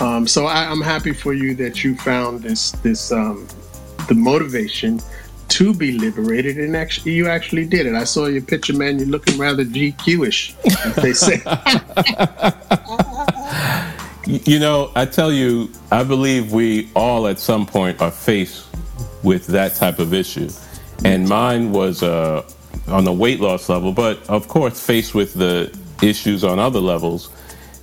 [0.00, 3.46] Um, so I, am happy for you that you found this this um,
[4.08, 5.00] the motivation
[5.48, 7.94] to be liberated, and actually you actually did it.
[7.94, 8.98] I saw your picture, man.
[8.98, 11.42] You're looking rather GQ-ish, as they say.
[14.26, 18.66] you know, I tell you, I believe we all at some point are faced
[19.22, 20.48] with that type of issue,
[21.04, 22.48] and mine was uh,
[22.88, 27.30] on the weight loss level, but of course faced with the issues on other levels.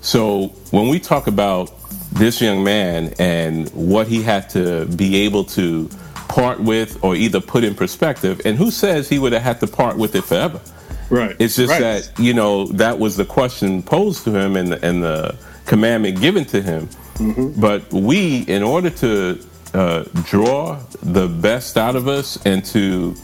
[0.01, 1.71] So when we talk about
[2.13, 5.89] this young man and what he had to be able to
[6.27, 8.41] part with or either put in perspective.
[8.45, 10.61] And who says he would have had to part with it forever?
[11.09, 11.35] Right.
[11.39, 11.79] It's just right.
[11.79, 15.35] that, you know, that was the question posed to him and the, and the
[15.68, 16.88] commandment given to him.
[17.18, 17.59] Mm-hmm.
[17.59, 19.39] But we, in order to
[19.74, 23.15] uh, draw the best out of us and to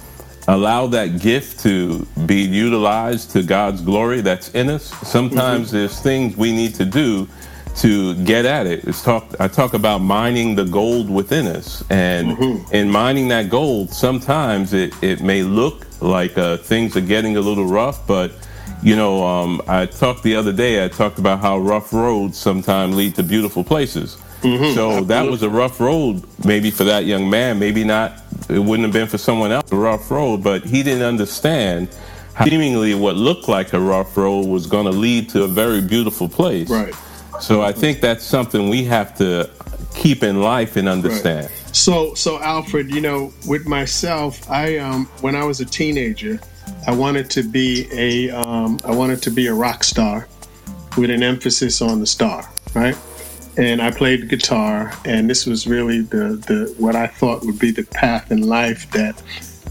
[0.47, 5.77] allow that gift to be utilized to God's glory that's in us, sometimes mm-hmm.
[5.77, 7.27] there's things we need to do
[7.77, 8.83] to get at it.
[8.83, 9.33] It's talk.
[9.39, 12.73] I talk about mining the gold within us, and mm-hmm.
[12.75, 17.41] in mining that gold, sometimes it it may look like uh, things are getting a
[17.41, 18.31] little rough, but
[18.83, 20.83] you know, um, I talked the other day.
[20.83, 24.17] I talked about how rough roads sometimes lead to beautiful places.
[24.41, 24.75] Mm-hmm.
[24.75, 27.59] So that was a rough road, maybe for that young man.
[27.59, 28.21] Maybe not.
[28.49, 31.95] It wouldn't have been for someone else a rough road, but he didn't understand
[32.33, 35.79] how seemingly what looked like a rough road was going to lead to a very
[35.79, 36.69] beautiful place.
[36.69, 36.93] Right.
[37.39, 39.49] So I think that's something we have to
[39.95, 41.45] keep in life and understand.
[41.45, 41.75] Right.
[41.75, 46.39] So, so Alfred, you know, with myself, I um, when I was a teenager,
[46.87, 50.27] I wanted to be a um, I wanted to be a rock star,
[50.97, 52.97] with an emphasis on the star, right?
[53.57, 57.71] And I played guitar, and this was really the the what I thought would be
[57.71, 59.21] the path in life that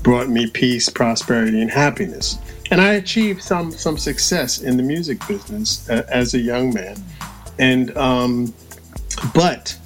[0.03, 2.39] brought me peace, prosperity, and happiness.
[2.71, 6.97] And I achieved some some success in the music business uh, as a young man
[7.59, 8.53] and um,
[9.35, 9.79] but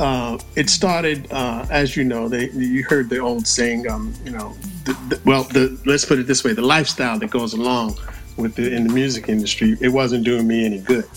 [0.00, 4.30] uh, it started uh, as you know they you heard the old saying um, you
[4.30, 7.96] know the, the, well the let's put it this way the lifestyle that goes along
[8.36, 11.08] with the in the music industry it wasn't doing me any good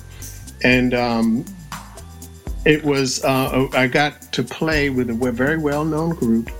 [0.63, 1.45] and um,
[2.65, 6.51] it was uh, I got to play with a very well known group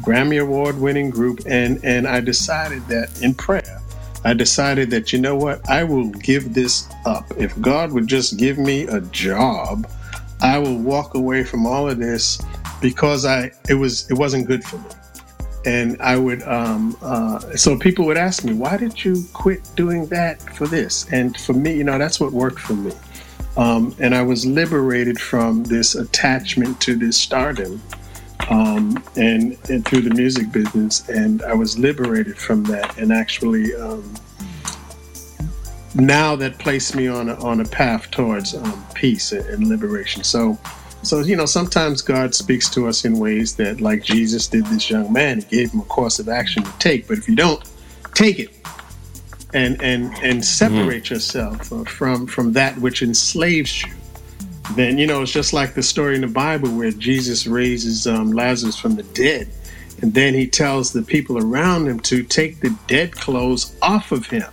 [0.00, 3.82] Grammy award winning group and and I decided that in prayer
[4.26, 7.26] I decided that, you know what, I will give this up.
[7.38, 9.86] If God would just give me a job,
[10.40, 12.40] I will walk away from all of this
[12.80, 14.90] because I it was it wasn't good for me.
[15.64, 20.06] And I would um, uh, so people would ask me, why did you quit doing
[20.06, 21.10] that for this?
[21.12, 22.92] And for me, you know, that's what worked for me.
[23.56, 27.82] Um, and I was liberated from this attachment to this stardom
[28.50, 33.74] um, and, and through the music business, and I was liberated from that, and actually
[33.74, 34.14] um,
[35.96, 40.22] now that placed me on a, on a path towards um, peace and, and liberation.
[40.24, 40.58] So,
[41.02, 44.90] so you know, sometimes God speaks to us in ways that, like Jesus did this
[44.90, 47.08] young man, He gave him a course of action to take.
[47.08, 47.62] But if you don't
[48.14, 48.50] take it,
[49.54, 51.14] and and and separate mm-hmm.
[51.14, 53.92] yourself from from that which enslaves you
[54.74, 58.32] then you know it's just like the story in the Bible where Jesus raises um,
[58.32, 59.48] Lazarus from the dead,
[60.02, 64.26] and then he tells the people around him to take the dead clothes off of
[64.26, 64.50] him,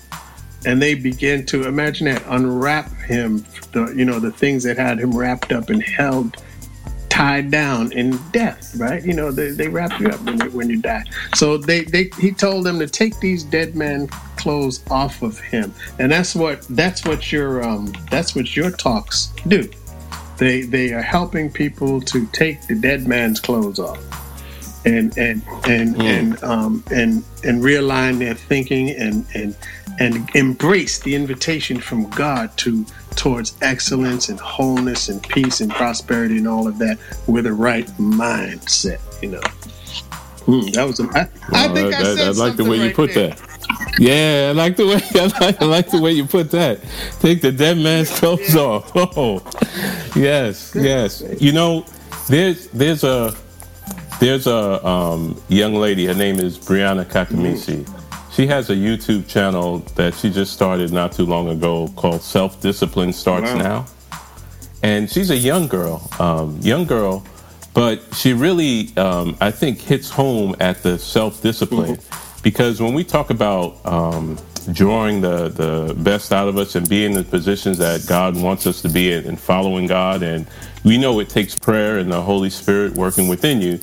[0.66, 5.00] and they begin to imagine that unwrap him, the you know the things that had
[5.00, 6.38] him wrapped up and held
[7.14, 9.06] tied down in death, right?
[9.06, 11.04] You know, they, they wrap you up when, you, when you die.
[11.36, 15.72] So they, they he told them to take these dead man clothes off of him,
[16.00, 19.70] and that's what that's what your um that's what your talks do.
[20.38, 24.02] They they are helping people to take the dead man's clothes off,
[24.84, 26.04] and and and mm.
[26.04, 29.56] and um, and and realign their thinking and and
[30.00, 32.86] and embrace the invitation from God to
[33.16, 37.88] towards excellence and wholeness and peace and prosperity and all of that with a right
[37.98, 39.00] mindset.
[39.22, 39.42] You know,
[40.46, 41.00] mm, that was.
[41.00, 43.30] A, I, I think I, I, I like the way right you put there.
[43.30, 43.50] that.
[44.00, 46.80] Yeah, I like the way I like, I like the way you put that.
[47.20, 48.92] Take the dead man's clothes off.
[49.16, 49.42] Oh,
[50.16, 51.24] yes, yes.
[51.40, 51.86] You know,
[52.28, 53.36] there's there's a
[54.20, 56.06] there's a um, young lady.
[56.06, 57.88] Her name is Brianna Cakamese.
[58.34, 62.60] She has a YouTube channel that she just started not too long ago called Self
[62.62, 63.58] Discipline Starts wow.
[63.58, 63.86] Now,
[64.82, 67.24] and she's a young girl, um, young girl,
[67.74, 71.96] but she really um, I think hits home at the self discipline.
[71.96, 74.38] Mm-hmm because when we talk about um,
[74.72, 78.68] drawing the, the best out of us and being in the positions that God wants
[78.68, 80.24] us to be in and following God.
[80.24, 80.48] And
[80.84, 83.80] we know it takes prayer and the Holy Spirit working within you.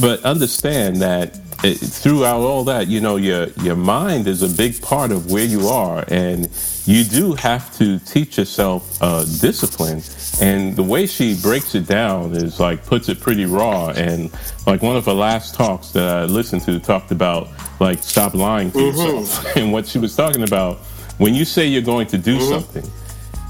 [0.00, 4.80] But understand that it, throughout all that, you know, your your mind is a big
[4.80, 6.48] part of where you are, and
[6.86, 10.02] you do have to teach yourself uh, discipline.
[10.40, 13.90] And the way she breaks it down is like puts it pretty raw.
[13.90, 14.30] And
[14.66, 17.48] like one of her last talks that I listened to talked about
[17.78, 18.98] like stop lying to mm-hmm.
[18.98, 19.56] yourself.
[19.56, 20.78] and what she was talking about
[21.18, 22.48] when you say you're going to do mm-hmm.
[22.48, 22.90] something,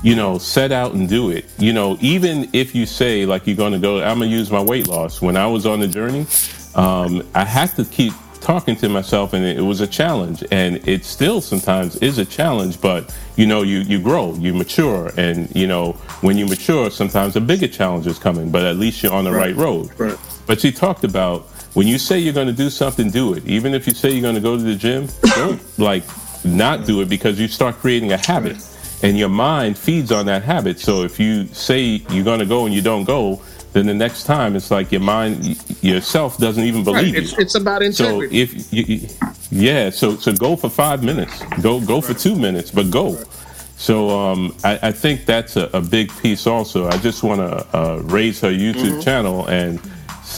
[0.03, 1.47] you know, set out and do it.
[1.59, 4.51] You know, even if you say like you're going to go, I'm going to use
[4.51, 5.23] my weight loss.
[5.23, 6.27] When I was on the journey,
[6.75, 10.43] um, I had to keep talking to myself and it was a challenge.
[10.51, 15.13] And it still sometimes is a challenge but you know you you grow you mature.
[15.17, 15.93] And you know
[16.23, 19.33] when you mature sometimes a bigger challenge is coming but at least you're on the
[19.33, 19.57] right, right.
[19.57, 19.91] road.
[19.99, 20.19] Right.
[20.47, 21.43] but she talked about
[21.75, 23.47] when you say you're going to do something do it.
[23.47, 26.05] Even if you say you're going to go to the gym don't like
[26.45, 28.57] not do it because you start creating a habit.
[29.03, 30.79] And your mind feeds on that habit.
[30.79, 33.41] So if you say you're going to go and you don't go
[33.73, 37.23] then the next time it's like your mind yourself doesn't even believe right.
[37.23, 38.47] it's, it's, about integrity.
[38.47, 39.09] So if you,
[39.51, 43.23] yeah, so so go for five minutes, go go for two minutes, but go.
[43.77, 46.47] So um, I, I, think that's a, a, big piece.
[46.47, 49.01] Also, I just want to uh, raise her YouTube mm-hmm.
[49.01, 49.81] channel and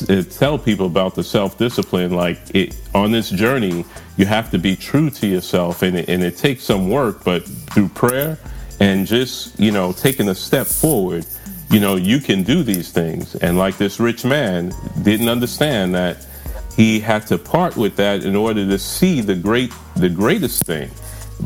[0.09, 2.13] uh, tell people about the self discipline.
[2.13, 3.85] Like it on this journey,
[4.17, 7.45] you have to be true to yourself, and it, and it takes some work, but
[7.45, 8.39] through prayer
[8.83, 11.25] and just you know taking a step forward
[11.73, 13.35] you know, you can do these things.
[13.37, 16.27] And like this rich man didn't understand that
[16.77, 20.91] he had to part with that in order to see the great the greatest thing.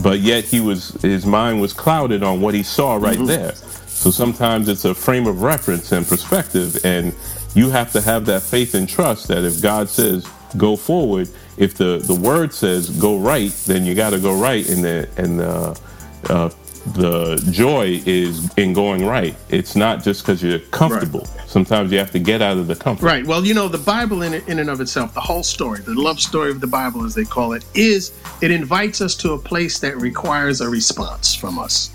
[0.02, 3.26] But yet he was his mind was clouded on what he saw right mm-hmm.
[3.26, 3.54] there.
[3.86, 7.14] So sometimes it's a frame of reference and perspective and
[7.54, 11.74] you have to have that faith and trust that if God says go forward, if
[11.74, 15.40] the, the word says go right, then you got to go right in the and
[15.40, 15.80] the
[16.28, 16.50] uh,
[16.94, 19.34] the joy is in going right.
[19.48, 21.20] It's not just because you're comfortable.
[21.20, 21.48] Right.
[21.48, 23.04] Sometimes you have to get out of the comfort.
[23.04, 23.26] Right.
[23.26, 26.20] Well, you know, the Bible in, in and of itself, the whole story, the love
[26.20, 29.78] story of the Bible, as they call it, is it invites us to a place
[29.80, 31.90] that requires a response from us.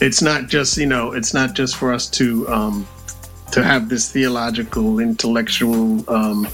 [0.00, 2.86] It's not just, you know, it's not just for us to um,
[3.52, 6.48] to have this theological, intellectual um,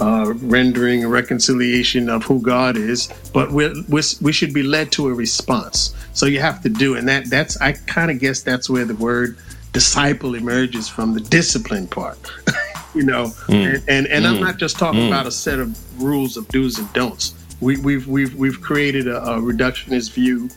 [0.00, 4.90] uh, rendering a reconciliation of who God is, but we're, we're, we should be led
[4.92, 5.94] to a response.
[6.16, 8.94] So you have to do, and that that's I kind of guess that's where the
[8.94, 9.36] word
[9.72, 12.18] disciple emerges from the discipline part.
[12.94, 13.74] you know, mm.
[13.74, 14.28] and and, and mm.
[14.28, 15.08] I'm not just talking mm.
[15.08, 17.34] about a set of rules of do's and don'ts.
[17.60, 20.48] We, we've we've we've created a, a reductionist view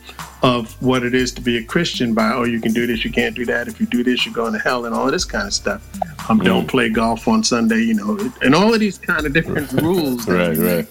[0.42, 3.10] of what it is to be a Christian by oh you can do this you
[3.10, 5.26] can't do that if you do this you're going to hell and all of this
[5.26, 5.86] kind of stuff.
[6.30, 6.44] Um, mm.
[6.44, 10.26] don't play golf on Sunday, you know, and all of these kind of different rules.
[10.26, 10.88] right, right.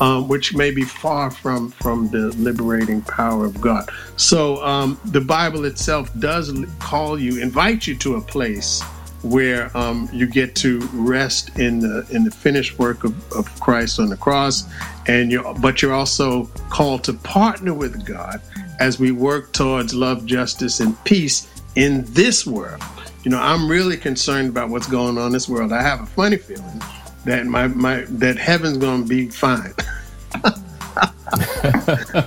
[0.00, 3.88] Um, which may be far from from the liberating power of God.
[4.16, 8.82] So um, the Bible itself does call you, invite you to a place
[9.22, 14.00] where um, you get to rest in the in the finished work of, of Christ
[14.00, 14.64] on the cross,
[15.06, 18.40] and you're but you're also called to partner with God
[18.80, 22.82] as we work towards love, justice, and peace in this world.
[23.22, 25.72] You know, I'm really concerned about what's going on in this world.
[25.72, 26.82] I have a funny feeling
[27.24, 29.74] that my, my that heaven's going to be fine.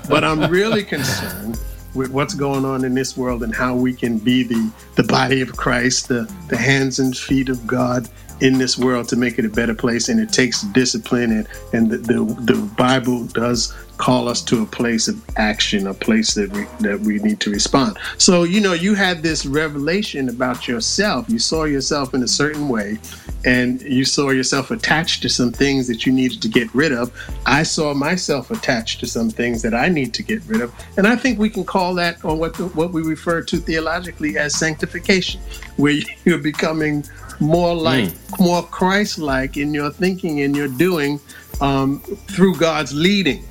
[0.09, 1.59] but I'm really concerned
[1.93, 5.41] with what's going on in this world and how we can be the, the body
[5.41, 8.09] of Christ, the, the hands and feet of God
[8.41, 10.09] in this world to make it a better place.
[10.09, 14.65] And it takes discipline, and, and the, the, the Bible does call us to a
[14.65, 17.97] place of action, a place that we that we need to respond.
[18.17, 21.29] So, you know, you had this revelation about yourself.
[21.29, 22.99] You saw yourself in a certain way
[23.45, 27.13] and you saw yourself attached to some things that you needed to get rid of.
[27.45, 30.73] I saw myself attached to some things that I need to get rid of.
[30.97, 34.37] And I think we can call that or what the, what we refer to theologically
[34.37, 35.39] as sanctification,
[35.77, 35.93] where
[36.25, 37.05] you're becoming
[37.39, 38.39] more like mm.
[38.39, 41.19] more Christ-like in your thinking and your doing
[41.61, 43.43] um, through God's leading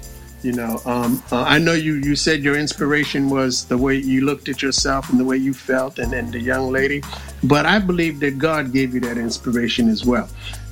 [0.43, 0.79] you know?
[0.85, 4.61] Um, uh, i know you you said your inspiration was the way you looked at
[4.61, 7.03] yourself and the way you felt and then the young lady
[7.45, 10.29] but i believe that god gave you that inspiration as well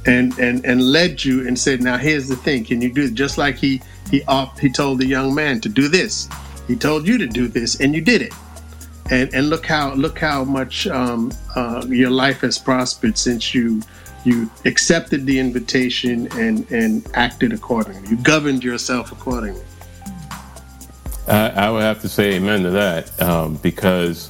[0.07, 2.65] and and and led you and said now here's the thing.
[2.65, 3.15] Can you do it?
[3.15, 6.29] Just like he he uh, he told the young man to do this.
[6.67, 8.33] He told you to do this and you did it
[9.11, 13.82] and and look how look how much um, uh, your life has prospered since you
[14.24, 18.09] you accepted the invitation and and acted accordingly.
[18.09, 19.62] You governed yourself accordingly.
[21.28, 24.28] I, I would have to say amen to that um, because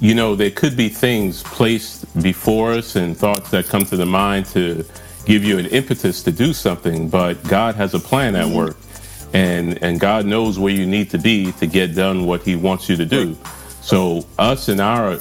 [0.00, 4.06] you know there could be things placed before us and thoughts that come to the
[4.06, 4.84] mind to
[5.24, 8.76] give you an impetus to do something, but God has a plan at work.
[9.32, 12.88] and and God knows where you need to be to get done what He wants
[12.88, 13.36] you to do.
[13.86, 15.16] So us in our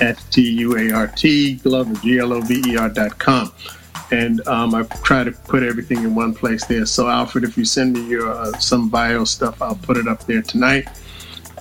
[0.01, 3.53] S T U A R T, Glover, G L O V E R.com.
[4.13, 6.87] And um, I try to put everything in one place there.
[6.87, 10.25] So, Alfred, if you send me your uh, some bio stuff, I'll put it up
[10.27, 10.87] there tonight.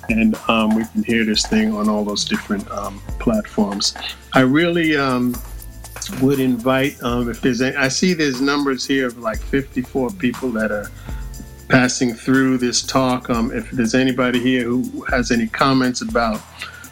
[0.09, 3.95] And um, we can hear this thing on all those different um, platforms.
[4.33, 5.35] I really um,
[6.21, 10.49] would invite um, if there's any, I see there's numbers here of like 54 people
[10.51, 10.89] that are
[11.67, 13.29] passing through this talk.
[13.29, 16.41] Um, if there's anybody here who has any comments about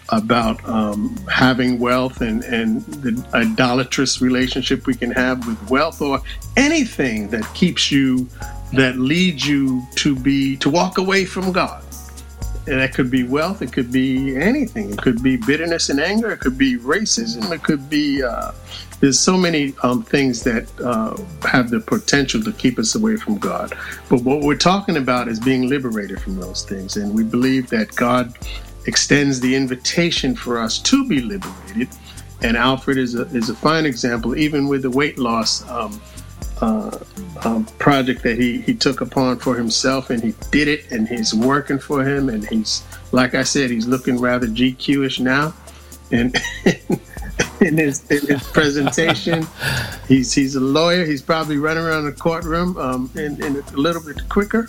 [0.09, 6.21] about um, having wealth and, and the idolatrous relationship we can have with wealth or
[6.57, 8.27] anything that keeps you
[8.73, 11.83] that leads you to be to walk away from God
[12.67, 14.91] and that could be wealth, it could be anything.
[14.91, 18.23] It could be bitterness and anger, it could be racism, it could be.
[18.23, 18.51] Uh,
[19.03, 23.37] there's so many um, things that uh, have the potential to keep us away from
[23.37, 23.73] God.
[24.07, 26.95] But what we're talking about is being liberated from those things.
[26.95, 28.33] And we believe that God
[28.85, 31.89] extends the invitation for us to be liberated.
[32.43, 35.69] And Alfred is a, is a fine example, even with the weight loss.
[35.69, 36.01] Um,
[36.61, 36.97] uh,
[37.43, 41.33] um, project that he, he took upon for himself and he did it and he's
[41.33, 45.53] working for him and he's like I said he's looking rather GQ-ish now
[46.11, 46.33] and
[47.61, 49.47] in his in his presentation
[50.07, 54.03] he's he's a lawyer he's probably running around the courtroom um, in, in a little
[54.03, 54.67] bit quicker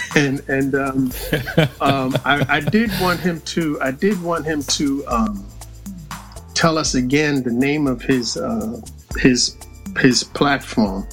[0.16, 1.12] and and um,
[1.80, 5.46] um, I, I, did want him to I did want him to um,
[6.54, 8.80] tell us again the name of his uh,
[9.18, 9.56] his
[9.98, 11.06] his platform.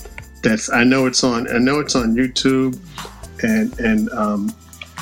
[0.43, 2.79] That's I know it's on I know it's on YouTube
[3.43, 4.53] and and um,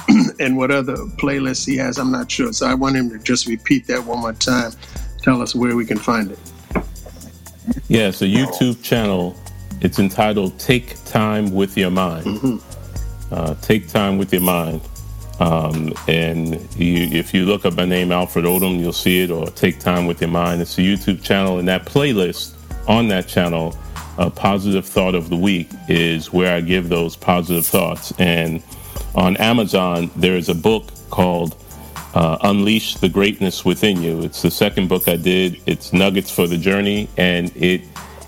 [0.39, 1.97] and what other playlists he has.
[1.97, 2.53] I'm not sure.
[2.53, 4.71] So I want him to just repeat that one more time.
[5.27, 6.39] Tell us where we can find it.
[7.89, 9.35] Yeah, it's a YouTube channel.
[9.81, 13.33] It's entitled "Take Time with Your Mind." Mm-hmm.
[13.33, 14.79] Uh, Take time with your mind.
[15.41, 19.47] Um, and you, if you look up my name, Alfred Odom, you'll see it, or
[19.47, 20.61] Take Time with Your Mind.
[20.61, 22.53] It's a YouTube channel, and that playlist
[22.87, 23.77] on that channel,
[24.17, 28.13] a positive thought of the week is where I give those positive thoughts.
[28.17, 28.63] And
[29.13, 31.61] on Amazon, there is a book called
[32.17, 34.23] uh, Unleash the Greatness Within You.
[34.23, 35.61] It's the second book I did.
[35.67, 37.81] It's Nuggets for the Journey, and it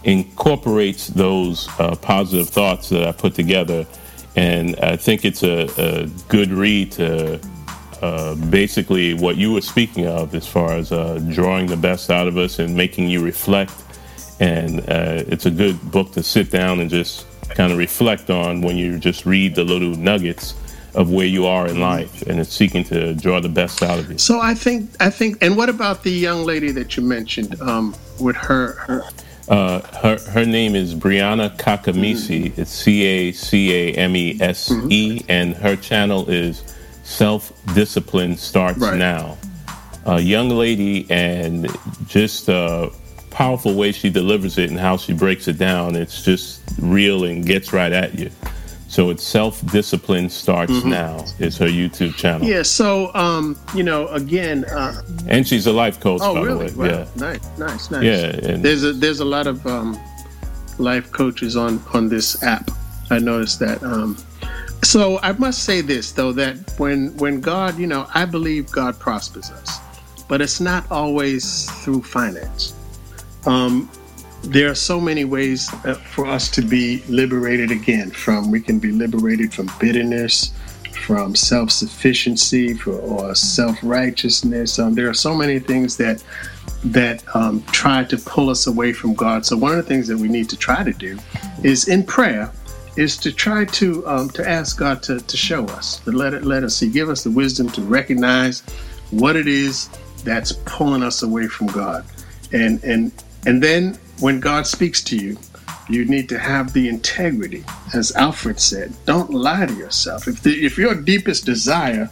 [0.04, 3.88] incorporates those uh, positive thoughts that I put together.
[4.36, 7.42] And I think it's a, a good read to
[8.04, 12.28] uh, basically what you were speaking of as far as uh, drawing the best out
[12.28, 13.74] of us and making you reflect
[14.40, 18.62] and uh, it's a good book to sit down and just kind of reflect on
[18.62, 20.56] when you just read the little nuggets
[20.96, 24.10] of where you are in life and it's seeking to draw the best out of
[24.12, 27.60] you so i think i think and what about the young lady that you mentioned
[27.62, 29.04] um, with her her
[29.50, 32.44] uh, her her name is Brianna Cakamese.
[32.44, 32.62] Mm-hmm.
[32.62, 35.26] It's C A C A M E S E, mm-hmm.
[35.28, 38.98] and her channel is Self Discipline Starts right.
[38.98, 39.38] Now.
[40.06, 41.68] A young lady, and
[42.06, 42.90] just uh,
[43.32, 45.96] powerful way she delivers it and how she breaks it down.
[45.96, 48.30] It's just real and gets right at you.
[48.90, 50.90] So it's self discipline starts mm-hmm.
[50.90, 51.24] now.
[51.38, 52.48] Is her YouTube channel.
[52.48, 52.64] Yeah.
[52.64, 54.66] So um, you know, again.
[54.66, 56.22] Uh, and she's a life coach.
[56.24, 56.70] Oh, by really?
[56.70, 56.90] The way.
[56.90, 57.08] Yeah.
[57.16, 58.04] Nice, nice, nice.
[58.04, 58.52] Yeah.
[58.52, 59.96] And there's a there's a lot of um,
[60.80, 62.72] life coaches on on this app.
[63.12, 63.82] I noticed that.
[63.84, 64.18] Um,
[64.82, 68.98] So I must say this though that when when God, you know, I believe God
[68.98, 69.78] prospers us,
[70.28, 72.74] but it's not always through finance.
[73.46, 73.90] Um,
[74.44, 78.80] there are so many ways uh, for us to be liberated again from we can
[78.80, 80.52] be liberated from bitterness
[81.10, 84.78] from self-sufficiency for, or self-righteousness.
[84.80, 86.24] Um, there are so many things that
[86.86, 89.46] that um, try to pull us away from god.
[89.46, 91.18] So one of the things that we need to try to do
[91.64, 92.52] is in prayer
[92.96, 96.44] is to try to um, to ask god to, to show us to let it
[96.46, 96.90] let us see.
[96.90, 98.62] Give us the wisdom to recognize
[99.12, 99.90] what it is
[100.24, 102.06] that's pulling us away from god.
[102.52, 103.12] And and
[103.46, 105.38] and then when God speaks to you,
[105.90, 107.64] you need to have the integrity,
[107.94, 108.94] as Alfred said.
[109.06, 110.28] Don't lie to yourself.
[110.28, 112.10] If, the, if your deepest desire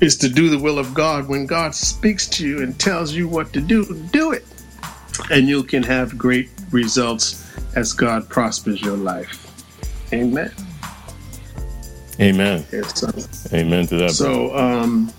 [0.00, 3.28] is to do the will of God, when God speaks to you and tells you
[3.28, 4.44] what to do, do it.
[5.30, 7.44] And you can have great results
[7.76, 9.40] as God prospers your life.
[10.12, 10.52] Amen.
[12.20, 12.64] Amen.
[12.72, 14.10] Yes, Amen to that.
[14.10, 15.12] So, um,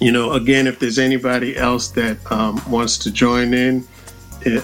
[0.00, 3.86] you know, again, if there's anybody else that um, wants to join in,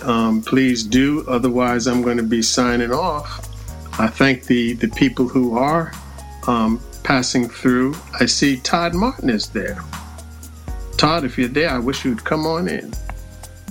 [0.03, 1.25] um, please do.
[1.29, 3.49] Otherwise, I'm going to be signing off.
[3.99, 5.93] I thank the, the people who are
[6.47, 7.95] um, passing through.
[8.21, 9.79] I see Todd Martin is there.
[10.97, 12.93] Todd, if you're there, I wish you'd come on in.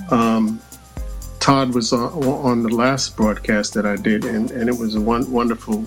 [0.09, 0.61] Um,
[1.39, 5.01] Todd was on, on, the last broadcast that I did, and, and it was a
[5.01, 5.85] one, wonderful.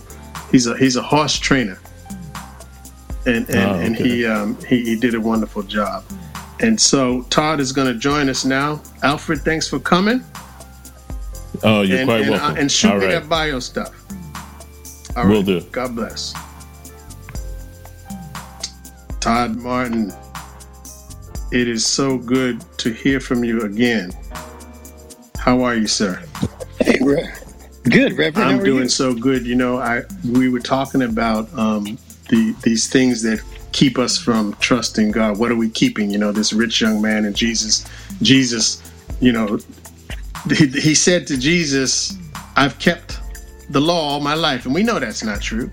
[0.51, 1.79] He's a he's a horse trainer,
[3.25, 3.87] and and, oh, okay.
[3.87, 6.05] and he, um, he he did a wonderful job.
[6.61, 8.81] And so Todd is going to join us now.
[9.03, 10.25] Alfred, thanks for coming.
[11.63, 12.57] Oh, you're and, quite and, uh, welcome.
[12.57, 13.13] Uh, and shoot All me right.
[13.13, 13.95] that bio stuff.
[15.17, 15.47] All Will right.
[15.47, 15.61] do.
[15.73, 16.35] God bless.
[19.21, 20.13] Todd Martin,
[21.53, 24.13] it is so good to hear from you again.
[25.39, 26.23] How are you, sir?
[26.81, 28.37] Hey, good, Reverend.
[28.37, 28.89] I'm doing you?
[28.89, 29.47] so good.
[29.47, 31.99] You know, I we were talking about um,
[32.29, 33.43] the these things that
[33.77, 35.39] keep us from trusting God?
[35.39, 36.11] What are we keeping?
[36.11, 37.87] You know, this rich young man and Jesus,
[38.23, 38.83] Jesus,
[39.21, 39.59] you know,
[40.49, 42.17] he, he said to Jesus,
[42.57, 43.21] I've kept
[43.69, 44.65] the law all my life.
[44.65, 45.71] And we know that's not true.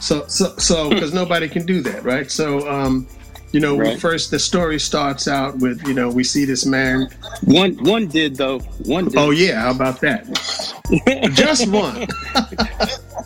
[0.00, 2.30] So, so, so, because nobody can do that, right?
[2.30, 3.08] So, um,
[3.50, 3.98] you know, right.
[3.98, 7.08] first the story starts out with, you know, we see this man.
[7.42, 8.60] One, one did though.
[8.84, 9.16] One did.
[9.16, 10.26] Oh yeah, how about that?
[11.34, 12.06] Just one.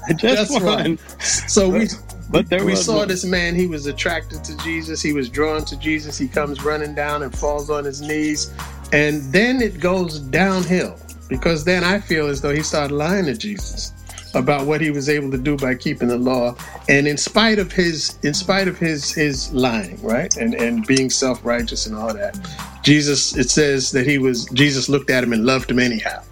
[0.17, 0.65] Just, Just one.
[0.65, 0.99] one.
[1.19, 1.89] So we
[2.31, 3.09] but there we saw one.
[3.09, 3.55] this man.
[3.55, 5.03] He was attracted to Jesus.
[5.03, 6.17] He was drawn to Jesus.
[6.17, 8.53] He comes running down and falls on his knees,
[8.93, 13.35] and then it goes downhill because then I feel as though he started lying to
[13.37, 13.93] Jesus
[14.35, 16.55] about what he was able to do by keeping the law
[16.89, 21.11] and in spite of his in spite of his his lying right and and being
[21.11, 22.39] self-righteous and all that
[22.83, 26.23] jesus it says that he was jesus looked at him and loved him anyhow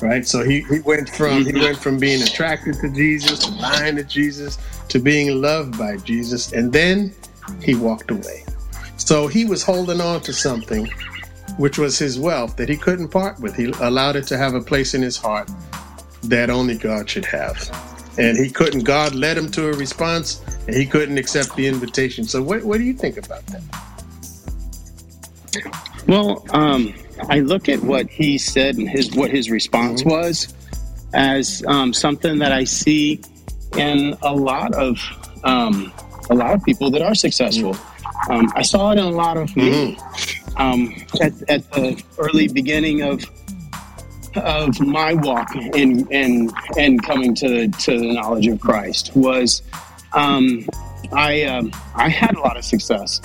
[0.00, 1.60] right so he, he went from he mm-hmm.
[1.60, 4.58] went from being attracted to jesus to lying to jesus
[4.88, 7.14] to being loved by Jesus, and then
[7.62, 8.44] he walked away.
[8.96, 10.88] So he was holding on to something
[11.56, 13.54] which was his wealth that he couldn't part with.
[13.54, 15.50] He allowed it to have a place in his heart
[16.24, 17.70] that only God should have.
[18.18, 22.24] And he couldn't, God led him to a response, and he couldn't accept the invitation.
[22.24, 23.62] So, what, what do you think about that?
[26.06, 26.94] Well, um,
[27.28, 30.10] I look at what he said and his what his response mm-hmm.
[30.10, 30.52] was
[31.12, 33.20] as um, something that I see
[33.78, 34.98] and a lot of
[35.44, 35.92] um,
[36.30, 37.76] a lot of people that are successful.
[38.30, 40.56] Um, I saw it in a lot of me mm-hmm.
[40.60, 43.22] um, at, at, the early beginning of
[44.36, 49.62] of my walk in and and coming to to the knowledge of Christ was
[50.12, 50.66] um,
[51.12, 53.20] I um, I had a lot of success,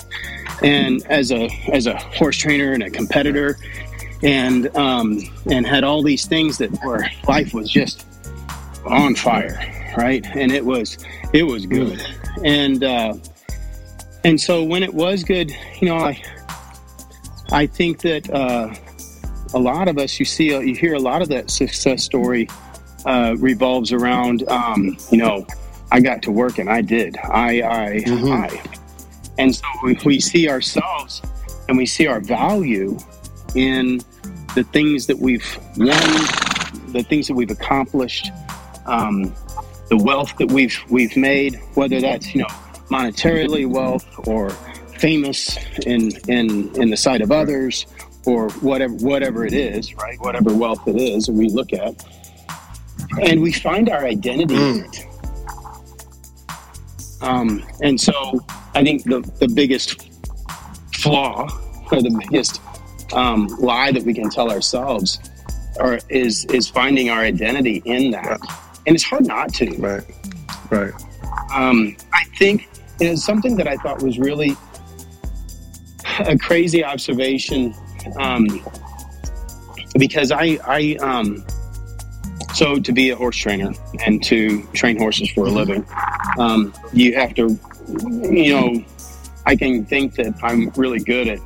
[0.62, 3.56] and as a as a horse trainer and a competitor,
[4.22, 5.20] and um,
[5.50, 8.06] and had all these things that were life was just
[8.84, 10.26] on fire right?
[10.34, 10.98] And it was
[11.32, 12.00] it was good,
[12.44, 13.14] and uh,
[14.24, 16.22] and so when it was good, you know, I
[17.52, 18.74] I think that uh,
[19.54, 22.48] a lot of us, you see, you hear a lot of that success story
[23.06, 25.46] uh, revolves around, um, you know,
[25.90, 28.32] I got to work and I did, I I mm-hmm.
[28.32, 28.62] I,
[29.38, 31.22] and so we, we see ourselves
[31.68, 32.98] and we see our value
[33.54, 34.00] in
[34.54, 35.88] the things that we've won,
[36.92, 38.30] the things that we've accomplished,
[38.86, 39.34] um,
[39.90, 42.48] the wealth that we've we've made, whether that's you know
[42.88, 44.50] monetarily wealth or
[44.98, 47.86] famous in in in the sight of others
[48.24, 50.18] or whatever whatever it is, right?
[50.20, 52.02] Whatever wealth it is, we look at,
[53.20, 54.78] and we find our identity mm.
[54.78, 55.06] in it.
[57.22, 58.40] Um, and so,
[58.74, 60.08] I think the the biggest
[60.94, 61.48] flaw
[61.90, 62.60] or the biggest
[63.12, 65.18] um, lie that we can tell ourselves
[65.80, 68.40] or is is finding our identity in that
[68.86, 69.70] and it's hard not to.
[69.76, 70.04] Right,
[70.70, 70.92] right.
[71.52, 72.68] um, I think
[73.00, 74.56] it is something that I thought was really
[76.20, 77.74] a crazy observation
[78.18, 78.46] um,
[79.98, 81.44] because I, I um,
[82.54, 83.72] so to be a horse trainer
[84.04, 85.86] and to train horses for a living,
[86.38, 87.58] um, you have to,
[88.22, 88.84] you know,
[89.46, 91.38] I can think that I'm really good at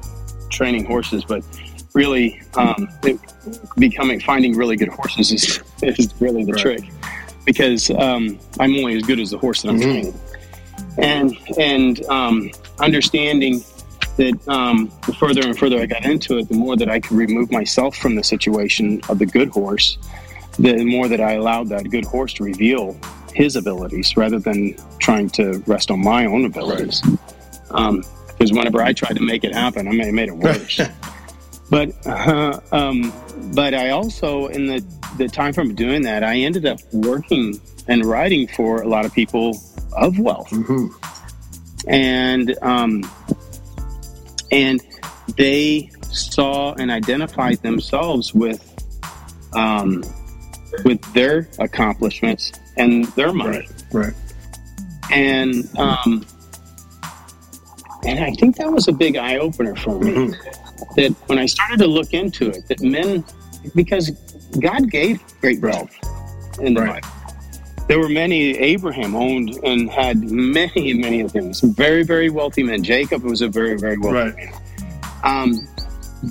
[0.51, 1.45] training horses, but
[1.95, 3.18] really um, it,
[3.76, 6.61] becoming finding really good horses is, is really the right.
[6.61, 6.85] trick
[7.45, 9.90] because um, I'm only as good as the horse that I'm mm-hmm.
[9.90, 10.20] training,
[10.99, 13.62] and and um, understanding
[14.16, 17.16] that um, the further and further I got into it, the more that I could
[17.16, 19.99] remove myself from the situation of the good horse,
[20.59, 22.97] the more that I allowed that good horse to reveal
[23.34, 27.01] his abilities rather than trying to rest on my own abilities.
[27.01, 30.80] Because um, whenever I tried to make it happen, I may have made it worse.
[31.70, 33.12] but uh, um,
[33.54, 34.84] but I also in the
[35.16, 39.12] the time from doing that, I ended up working and writing for a lot of
[39.14, 39.60] people
[39.96, 40.88] of wealth, mm-hmm.
[41.88, 43.10] and um,
[44.50, 44.80] and
[45.36, 48.70] they saw and identified themselves with
[49.54, 50.02] um,
[50.84, 53.66] with their accomplishments and their money.
[53.92, 54.12] Right.
[54.12, 54.14] right.
[55.10, 56.26] And um,
[58.04, 60.12] and I think that was a big eye opener for me.
[60.12, 60.63] Mm-hmm.
[60.97, 63.24] That when I started to look into it, that men,
[63.74, 64.11] because
[64.61, 65.95] God gave great wealth
[66.61, 67.03] in the right.
[67.03, 67.24] Bible.
[67.87, 71.53] There were many, Abraham owned and had many, many of them.
[71.53, 72.82] Some very, very wealthy men.
[72.82, 74.37] Jacob was a very, very wealthy right.
[74.37, 74.55] man.
[75.22, 75.68] Um,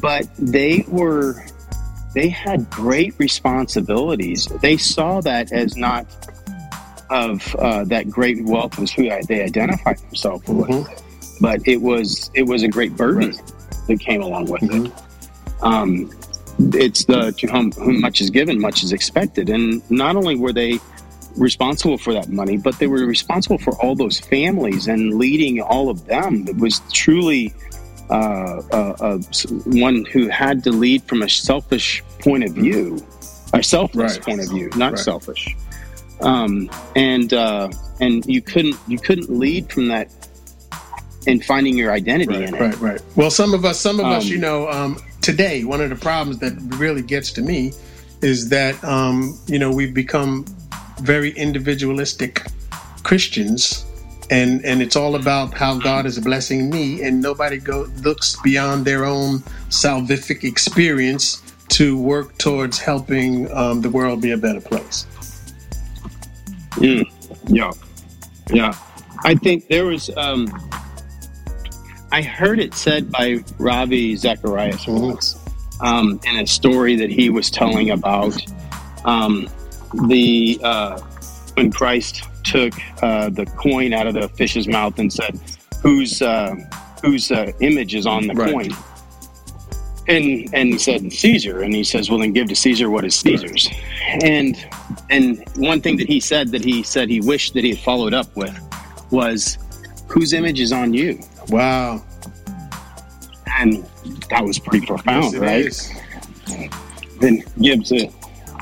[0.01, 1.45] but they were,
[2.15, 4.47] they had great responsibilities.
[4.61, 6.07] They saw that as not
[7.09, 10.79] of uh, that great wealth was who they identified themselves mm-hmm.
[10.79, 13.52] with, but it was it was a great burden right.
[13.87, 14.85] That came along with mm-hmm.
[14.85, 14.93] it.
[15.61, 16.11] Um,
[16.59, 19.49] it's the to whom, whom much is given, much is expected.
[19.49, 20.79] And not only were they
[21.35, 25.89] responsible for that money, but they were responsible for all those families and leading all
[25.89, 26.45] of them.
[26.47, 27.53] It was truly
[28.09, 29.17] uh, uh, uh,
[29.65, 33.03] one who had to lead from a selfish point of view,
[33.53, 34.25] a selfless right.
[34.25, 34.99] point of view, not right.
[34.99, 35.55] selfish.
[36.21, 37.69] Um, and uh,
[37.99, 40.09] and you couldn't you couldn't lead from that
[41.27, 42.59] and finding your identity right, in it.
[42.59, 43.01] Right, right.
[43.15, 45.95] Well, some of us, some of um, us, you know, um, today, one of the
[45.95, 47.73] problems that really gets to me
[48.21, 50.45] is that um, you know we've become
[51.01, 52.45] very individualistic
[53.03, 53.85] Christians,
[54.29, 58.85] and and it's all about how God is blessing me, and nobody go looks beyond
[58.85, 65.07] their own salvific experience to work towards helping um, the world be a better place.
[66.73, 67.03] Mm,
[67.47, 67.71] yeah,
[68.51, 68.75] yeah.
[69.23, 70.09] I think there was.
[70.17, 70.47] Um,
[72.13, 75.43] I heard it said by Ravi Zacharias once
[75.81, 78.39] um, in a story that he was telling about
[79.03, 79.49] um,
[80.07, 80.99] the uh,
[81.55, 85.39] when Christ took uh, the coin out of the fish's mouth and said,
[85.81, 86.53] "Whose uh,
[87.01, 88.53] whose uh, image is on the right.
[88.53, 88.69] coin?"
[90.07, 93.15] And and he said Caesar, and he says, "Well, then give to Caesar what is
[93.15, 94.23] Caesar's." Right.
[94.23, 94.67] And
[95.09, 98.13] and one thing that he said that he said he wished that he had followed
[98.13, 98.55] up with
[99.09, 99.57] was,
[100.09, 102.03] "Whose image is on you?" Wow.
[103.57, 103.85] And
[104.29, 105.89] that was pretty profound, yes,
[106.49, 106.73] right?
[107.19, 108.09] Then give to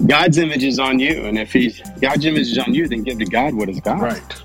[0.06, 1.26] God's image is on you.
[1.26, 4.02] And if he's God's image is on you, then give to God what is God.
[4.02, 4.42] Right.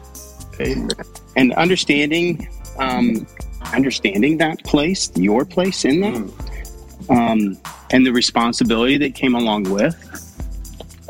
[0.61, 0.89] Amen.
[1.37, 3.26] And understanding um,
[3.72, 7.11] understanding that place, your place in that, mm.
[7.11, 7.59] um,
[7.91, 9.95] and the responsibility that came along with.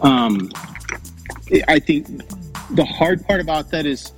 [0.03, 0.51] Um,
[1.69, 2.07] I think
[2.73, 4.13] the hard part about that is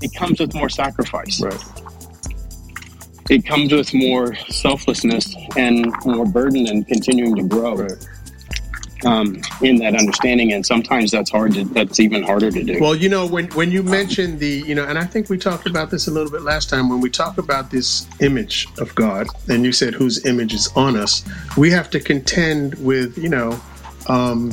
[0.00, 1.40] it comes with more sacrifice.
[1.40, 1.71] Right
[3.32, 8.06] it comes with more selflessness and more burden and continuing to grow right.
[9.06, 10.52] um, in that understanding.
[10.52, 12.78] And sometimes that's hard to, that's even harder to do.
[12.78, 15.66] Well, you know, when, when you mentioned the, you know, and I think we talked
[15.66, 19.26] about this a little bit last time when we talk about this image of God,
[19.48, 21.24] and you said whose image is on us,
[21.56, 23.58] we have to contend with, you know,
[24.08, 24.52] um,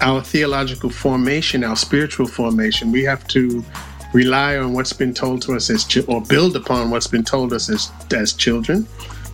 [0.00, 2.92] our theological formation, our spiritual formation.
[2.92, 3.64] We have to
[4.12, 7.52] rely on what's been told to us as chi- or build upon what's been told
[7.52, 8.86] us as as children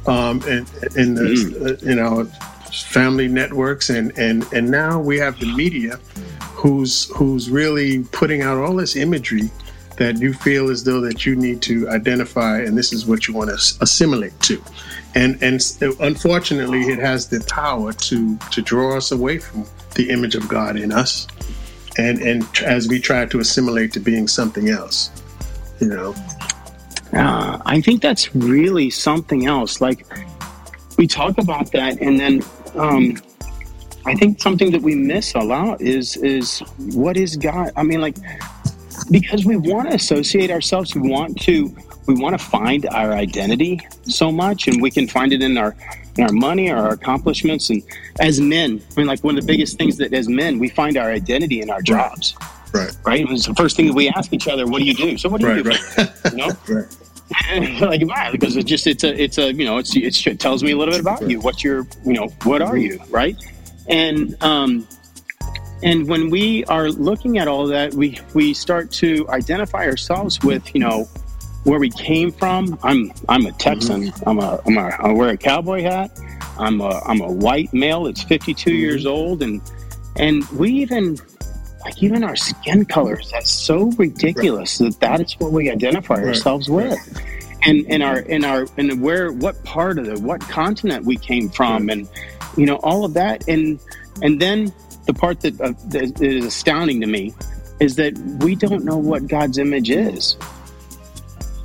[0.07, 0.67] um, in,
[0.97, 1.83] in the mm.
[1.83, 2.25] you know
[2.73, 5.97] family networks and and and now we have the media
[6.41, 9.51] who's who's really putting out all this imagery
[9.99, 13.35] that you feel as though that you need to identify and this is what you
[13.35, 14.63] want to assimilate to
[15.15, 15.61] and and
[16.01, 20.77] unfortunately it has the power to to draw us away from the image of God
[20.77, 21.27] in us
[21.99, 25.11] and and as we try to assimilate to being something else
[25.81, 26.15] you know
[27.13, 30.07] uh, i think that's really something else like
[30.99, 32.43] we talk about that and then
[32.77, 33.17] um,
[34.07, 36.61] i think something that we miss a lot is is
[36.95, 38.17] what is god i mean like
[39.11, 40.95] because we want to associate ourselves.
[40.95, 41.75] We want to
[42.07, 45.77] we want to find our identity so much, and we can find it in our
[46.17, 47.71] in our money or our accomplishments.
[47.71, 47.83] And
[48.21, 50.97] as men, I mean, like one of the biggest things that as men we find
[50.97, 52.35] our identity in our jobs.
[52.73, 52.91] Right.
[53.05, 53.27] Right.
[53.31, 54.67] It's the first thing that we ask each other.
[54.67, 55.19] What do you do?
[55.19, 55.81] So what do you Right.
[55.97, 56.03] do?
[56.03, 56.33] Right.
[56.33, 56.53] You know.
[56.69, 57.81] right.
[57.81, 58.31] like why?
[58.31, 60.77] Because it's just it's a it's a you know it's, it's it tells me a
[60.77, 61.41] little bit about you.
[61.41, 63.37] What's your you know what are you right?
[63.89, 64.87] And um
[65.83, 70.75] and when we are looking at all that, we we start to identify ourselves with
[70.75, 71.09] you know
[71.65, 72.79] where we came from.
[72.83, 74.13] I'm I'm a Texan.
[74.27, 76.11] I'm a I'm a I wear a cowboy hat.
[76.59, 79.61] I'm a I'm a white male that's 52 years old, and
[80.17, 81.19] and we even
[81.85, 83.31] like even our skin colors.
[83.33, 86.27] That's so ridiculous that that is what we identify Right.
[86.29, 86.99] ourselves with.
[87.65, 91.49] And in our in our and where what part of the what continent we came
[91.49, 92.09] from, and
[92.57, 93.79] you know all of that, and
[94.21, 94.73] and then
[95.07, 97.35] the part that, uh, that is astounding to me
[97.81, 100.37] is that we don't know what God's image is.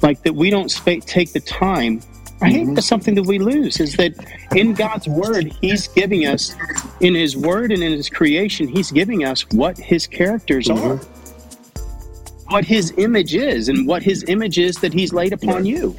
[0.01, 2.01] Like that, we don't spa- take the time.
[2.39, 4.13] I think that's something that we lose is that
[4.55, 6.55] in God's word, He's giving us,
[6.99, 10.97] in His word and in His creation, He's giving us what His characters are,
[12.49, 15.65] what His image is, and what His image is that He's laid upon Right.
[15.65, 15.95] you.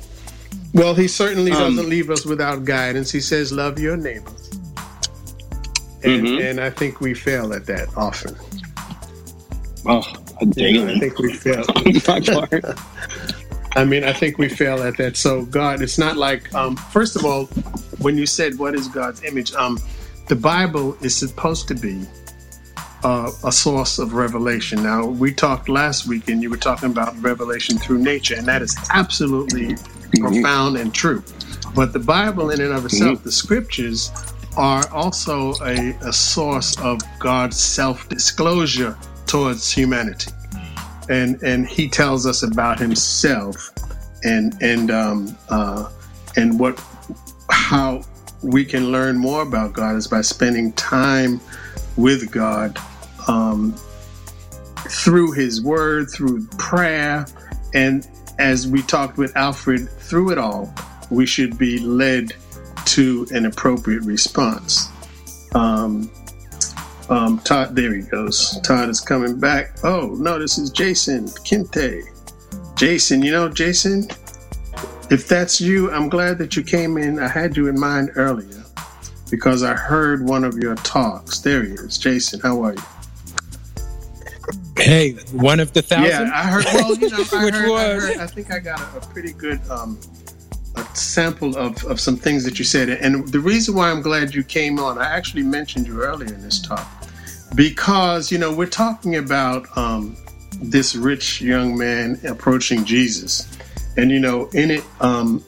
[0.74, 3.10] Well, he certainly Um, doesn't leave us without guidance.
[3.10, 4.50] He says, "Love your neighbors,"
[6.04, 6.50] and, Mhm.
[6.50, 8.36] and I think we fail at that often.
[9.86, 10.00] Oh,
[10.40, 11.64] know, I think we fail.
[13.78, 15.16] I mean, I think we fail at that.
[15.16, 17.44] So, God, it's not like, um, first of all,
[18.00, 19.52] when you said, What is God's image?
[19.54, 19.78] Um,
[20.26, 22.04] the Bible is supposed to be
[23.04, 24.82] uh, a source of revelation.
[24.82, 28.62] Now, we talked last week and you were talking about revelation through nature, and that
[28.62, 29.76] is absolutely
[30.18, 31.22] profound and true.
[31.76, 34.10] But the Bible, in and of itself, the scriptures,
[34.56, 38.98] are also a, a source of God's self disclosure
[39.28, 40.32] towards humanity
[41.08, 43.70] and and he tells us about himself
[44.24, 45.90] and and um uh
[46.36, 46.82] and what
[47.50, 48.02] how
[48.42, 51.40] we can learn more about God is by spending time
[51.96, 52.78] with God
[53.26, 53.74] um
[54.88, 57.26] through his word through prayer.
[57.74, 58.08] And
[58.38, 60.72] as we talked with Alfred through it all
[61.10, 62.34] we should be led
[62.84, 64.88] to an appropriate response.
[65.54, 66.10] Um
[67.10, 68.60] um, Todd, there he goes.
[68.62, 69.78] Todd is coming back.
[69.82, 72.04] Oh, no, this is Jason Kinte.
[72.76, 74.06] Jason, you know, Jason,
[75.10, 77.18] if that's you, I'm glad that you came in.
[77.18, 78.62] I had you in mind earlier
[79.30, 81.40] because I heard one of your talks.
[81.40, 81.98] There he is.
[81.98, 82.82] Jason, how are you?
[84.76, 86.28] Hey, one of the thousand.
[86.28, 86.64] Yeah, I heard.
[86.66, 89.60] Well, you know, I, heard, I, heard, I think I got a, a pretty good
[89.68, 89.98] um,
[90.76, 92.88] a sample of, of some things that you said.
[92.88, 96.40] And the reason why I'm glad you came on, I actually mentioned you earlier in
[96.40, 96.97] this talk
[97.54, 100.16] because you know we're talking about um,
[100.60, 103.56] this rich young man approaching Jesus,
[103.96, 104.84] and you know in it.
[105.00, 105.44] Um,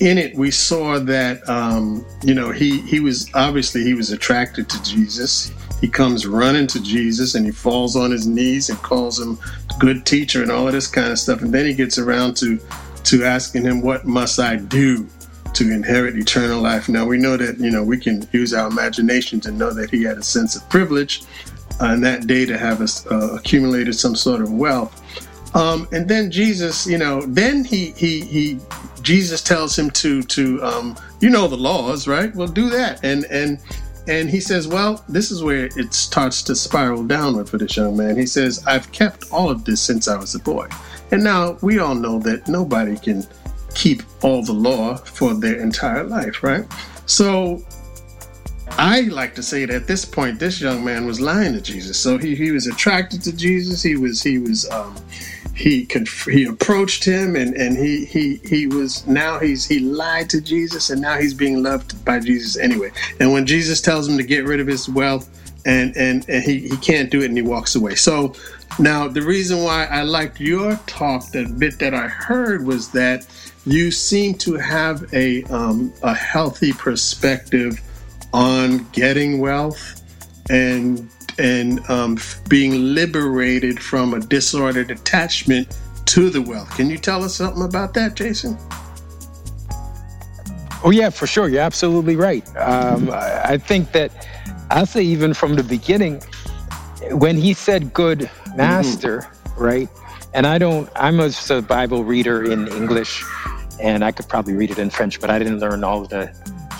[0.00, 4.68] in it, we saw that um, you know he he was obviously he was attracted
[4.68, 5.52] to Jesus.
[5.80, 9.36] He comes running to Jesus and he falls on his knees and calls him
[9.80, 11.42] good teacher and all of this kind of stuff.
[11.42, 12.58] And then he gets around to
[13.04, 15.06] to asking him, "What must I do
[15.54, 19.40] to inherit eternal life?" Now we know that you know we can use our imagination
[19.40, 21.22] to know that he had a sense of privilege
[21.80, 24.98] uh, in that day to have us, uh, accumulated some sort of wealth.
[25.54, 28.58] Um, and then Jesus, you know, then he he he
[29.02, 32.34] Jesus tells him to to um, you know the laws, right?
[32.34, 33.58] Well, do that, and and
[34.08, 37.96] and he says, well, this is where it starts to spiral downward for this young
[37.96, 38.16] man.
[38.16, 40.68] He says, I've kept all of this since I was a boy,
[41.10, 43.24] and now we all know that nobody can
[43.74, 46.64] keep all the law for their entire life, right?
[47.06, 47.64] So
[48.78, 51.98] I like to say that at this point, this young man was lying to Jesus.
[51.98, 53.82] So he, he was attracted to Jesus.
[53.82, 54.96] He was he was um,
[55.54, 60.30] he conf- he approached him, and and he he he was now he's he lied
[60.30, 62.90] to Jesus, and now he's being loved by Jesus anyway.
[63.20, 65.28] And when Jesus tells him to get rid of his wealth,
[65.66, 67.94] and and and he he can't do it, and he walks away.
[67.94, 68.34] So
[68.78, 73.26] now the reason why I liked your talk, that bit that I heard was that
[73.64, 77.80] you seem to have a um, a healthy perspective
[78.32, 80.02] on getting wealth
[80.50, 81.08] and
[81.38, 82.18] and um,
[82.48, 85.76] being liberated from a disordered attachment
[86.06, 86.70] to the wealth.
[86.76, 88.58] Can you tell us something about that, Jason?
[90.84, 91.48] Oh yeah, for sure.
[91.48, 92.46] You're absolutely right.
[92.56, 94.10] Um, I I think that
[94.70, 96.22] I'll say even from the beginning,
[97.10, 98.56] when he said "good mm-hmm.
[98.56, 99.26] master,"
[99.56, 99.88] right?
[100.34, 100.88] And I don't.
[100.96, 103.24] I'm a, a Bible reader in English,
[103.80, 106.32] and I could probably read it in French, but I didn't learn all the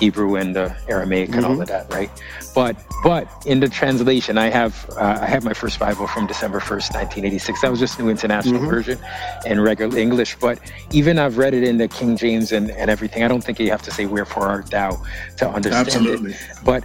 [0.03, 1.53] Hebrew and uh, Aramaic and mm-hmm.
[1.53, 2.11] all of that, right?
[2.57, 2.75] But
[3.05, 6.93] but in the translation, I have uh, I have my first Bible from December first,
[6.93, 7.61] nineteen eighty six.
[7.61, 8.69] That was just New International mm-hmm.
[8.69, 8.99] Version
[9.47, 10.35] and regular English.
[10.41, 10.59] But
[10.91, 13.23] even I've read it in the King James and, and everything.
[13.23, 15.01] I don't think you have to say "Wherefore art thou"
[15.37, 16.33] to understand Absolutely.
[16.33, 16.41] it.
[16.65, 16.83] But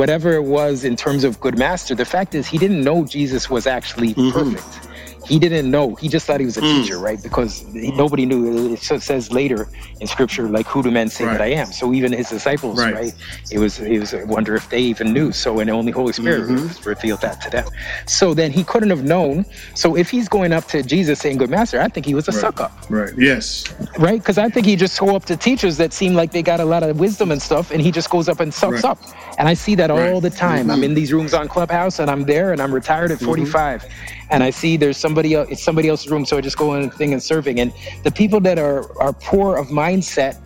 [0.00, 3.48] whatever it was in terms of good master, the fact is he didn't know Jesus
[3.48, 4.30] was actually mm-hmm.
[4.30, 4.87] perfect
[5.28, 5.94] he didn't know.
[5.96, 6.82] He just thought he was a mm.
[6.82, 7.22] teacher, right?
[7.22, 8.72] Because nobody knew.
[8.72, 9.68] It says later
[10.00, 11.32] in scripture, like, "Who do men say right.
[11.32, 12.94] that I am?" So even his disciples, right.
[12.94, 13.14] right?
[13.50, 15.30] It was it was a wonder if they even knew.
[15.32, 16.88] So and only Holy Spirit mm-hmm.
[16.88, 17.68] revealed that to them.
[18.06, 19.44] So then he couldn't have known.
[19.74, 22.32] So if he's going up to Jesus saying, "Good Master," I think he was a
[22.32, 22.40] right.
[22.40, 22.72] suck up.
[22.88, 23.12] Right.
[23.18, 23.64] Yes.
[23.98, 24.20] Right.
[24.20, 26.64] Because I think he just go up to teachers that seem like they got a
[26.64, 28.98] lot of wisdom and stuff, and he just goes up and sucks up.
[29.38, 30.62] And I see that all the time.
[30.62, 30.70] Mm-hmm.
[30.70, 33.26] I'm in these rooms on Clubhouse, and I'm there, and I'm retired at mm-hmm.
[33.26, 33.82] 45.
[33.82, 36.74] Mm-hmm and I see there's somebody else, it's somebody else's room, so I just go
[36.74, 37.60] in and thing and serving.
[37.60, 37.72] And
[38.04, 40.36] the people that are are poor of mindset,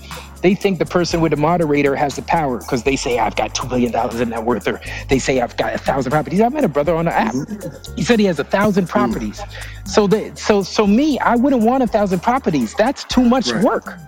[0.43, 3.55] they think the person with the moderator has the power because they say I've got
[3.55, 6.41] two billion dollars in net worth, or they say I've got a thousand properties.
[6.41, 7.35] I met a brother on the app.
[7.97, 9.41] He said he has a thousand properties.
[9.85, 12.75] So the so so me, I wouldn't want a thousand properties.
[12.75, 13.65] That's too much right.
[13.65, 13.99] work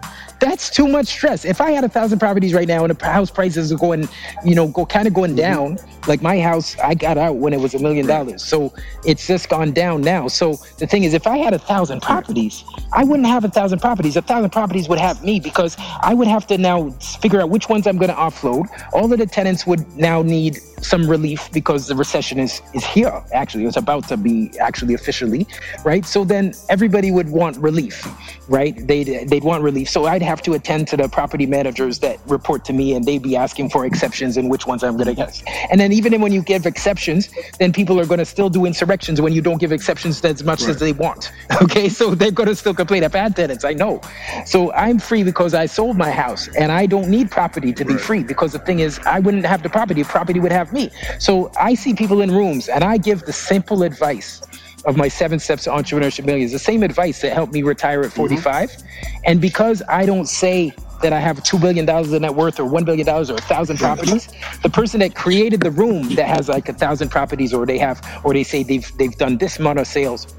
[0.41, 1.45] that's too much stress.
[1.45, 4.09] If I had a thousand properties right now and the house prices are going,
[4.45, 5.77] you know, go kind of going mm-hmm.
[5.77, 8.45] down, like my house, I got out when it was a million dollars.
[8.45, 8.73] So
[9.05, 10.29] it's just gone down now.
[10.29, 13.81] So the thing is, if I had a thousand properties, I wouldn't have a thousand
[13.81, 14.17] properties.
[14.17, 17.69] A thousand properties would have me because I would have to now figure out which
[17.69, 18.67] ones I'm going to offload.
[18.93, 23.23] All of the tenants would now need some relief because the recession is is here.
[23.33, 25.47] Actually, it's about to be actually officially,
[25.85, 26.05] right?
[26.05, 28.07] So then everybody would want relief,
[28.49, 28.75] right?
[28.87, 29.89] They'd they'd want relief.
[29.89, 33.23] So I'd have to attend to the property managers that report to me, and they'd
[33.23, 35.43] be asking for exceptions and which ones I'm going to get.
[35.71, 39.21] And then even when you give exceptions, then people are going to still do insurrections
[39.21, 40.71] when you don't give exceptions as much right.
[40.71, 41.33] as they want.
[41.63, 43.03] Okay, so they're going to still complain.
[43.03, 44.01] Had tenants, I know.
[44.45, 47.95] So I'm free because I sold my house, and I don't need property to be
[47.95, 48.03] right.
[48.03, 50.03] free because the thing is, I wouldn't have the property.
[50.05, 50.91] Property would have me.
[51.19, 54.43] So I see people in rooms, and I give the simple advice
[54.87, 58.13] of my seven steps to entrepreneurship millions, the same advice that helped me retire at
[58.13, 58.71] 45.
[58.71, 58.87] Mm-hmm.
[59.25, 60.75] And because I don't say
[61.05, 64.29] that I have $2 billion in net worth or $1 billion or a thousand properties.
[64.63, 68.01] The person that created the room that has like a thousand properties or they have,
[68.25, 70.35] or they say they've, they've done this amount of sales.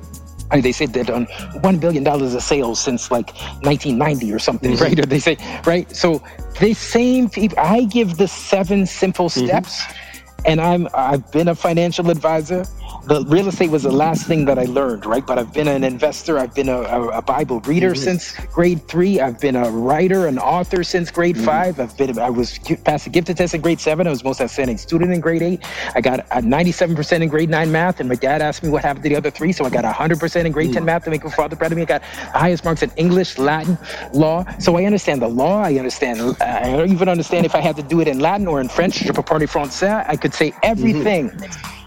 [0.50, 4.72] I mean, they say they've done $1 billion of sales since like 1990 or something,
[4.72, 4.84] mm-hmm.
[4.84, 5.00] right?
[5.00, 5.94] Or they say, right?
[5.96, 6.24] So
[6.60, 9.46] the same people, I give the seven simple mm-hmm.
[9.46, 10.42] steps mm-hmm.
[10.46, 12.66] and I'm, I've been a financial advisor
[13.08, 15.26] the real estate was the last thing that I learned, right?
[15.26, 16.40] But I've been an investor.
[16.40, 18.04] I've been a, a, a Bible reader mm-hmm.
[18.04, 19.20] since grade three.
[19.20, 21.46] I've been a writer, an author since grade mm-hmm.
[21.46, 21.80] five.
[21.80, 24.08] I've been, I was passed a gifted test in grade seven.
[24.08, 25.64] I was most outstanding student in grade eight.
[25.94, 28.00] I got a 97% in grade nine math.
[28.00, 29.52] And my dad asked me what happened to the other three.
[29.52, 30.74] So I got 100% in grade mm-hmm.
[30.74, 31.84] 10 math to make my father proud of me.
[31.84, 33.78] I got the highest marks in English, Latin,
[34.14, 34.46] law.
[34.58, 35.62] So I understand the law.
[35.62, 38.68] I understand, I even understand if I had to do it in Latin or in
[38.68, 40.04] French, je peux parler français.
[40.08, 41.32] I could say everything.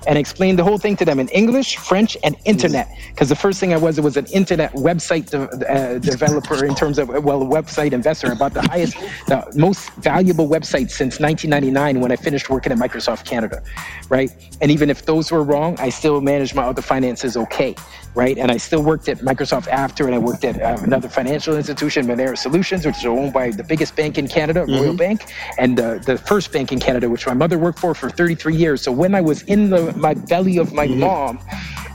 [0.06, 2.88] And explain the whole thing to them in English, French, and internet.
[3.08, 6.74] Because the first thing I was, it was an internet website de- uh, developer in
[6.74, 8.32] terms of, well, a website investor.
[8.32, 8.96] about the highest,
[9.26, 13.62] the most valuable website since 1999 when I finished working at Microsoft Canada,
[14.08, 14.30] right?
[14.60, 17.74] And even if those were wrong, I still managed my other finances okay,
[18.14, 18.38] right?
[18.38, 22.06] And I still worked at Microsoft after, and I worked at uh, another financial institution,
[22.06, 24.74] Moneris Solutions, which is owned by the biggest bank in Canada, mm-hmm.
[24.74, 28.10] Royal Bank, and uh, the first bank in Canada, which my mother worked for for
[28.10, 28.82] 33 years.
[28.82, 31.38] So when I was in the my belly of my mom,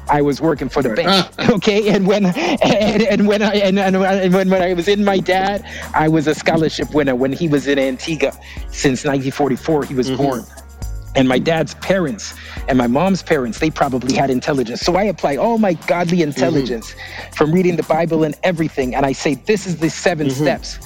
[0.10, 1.30] I was working for the bank.
[1.54, 4.00] Okay, and when and, and when I and, and,
[4.34, 5.64] when, when I was in my dad,
[5.94, 8.32] I was a scholarship winner when he was in Antigua
[8.70, 9.86] since 1944.
[9.86, 10.18] He was mm-hmm.
[10.18, 10.44] born.
[11.16, 12.34] And my dad's parents
[12.68, 14.82] and my mom's parents, they probably had intelligence.
[14.82, 16.30] So I apply all my godly mm-hmm.
[16.30, 17.34] intelligence mm-hmm.
[17.34, 18.96] from reading the Bible and everything.
[18.96, 20.44] And I say, this is the 7 mm-hmm.
[20.44, 20.80] steps.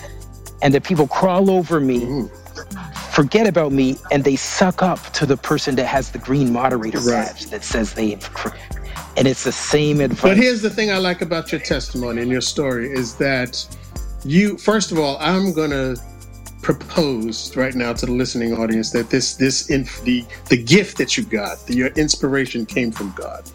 [0.62, 2.47] And the people crawl over me mm-hmm
[3.18, 7.00] forget about me and they suck up to the person that has the green moderator
[7.00, 7.26] right.
[7.26, 8.12] badge that says they
[9.18, 10.22] and it's the same advice.
[10.22, 13.66] But here's the thing I like about your testimony and your story is that
[14.24, 15.96] you first of all, I'm gonna
[16.62, 21.18] propose right now to the listening audience that this this in the the gift that
[21.18, 23.50] you got, the, your inspiration came from God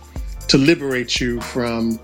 [0.49, 2.01] to liberate you from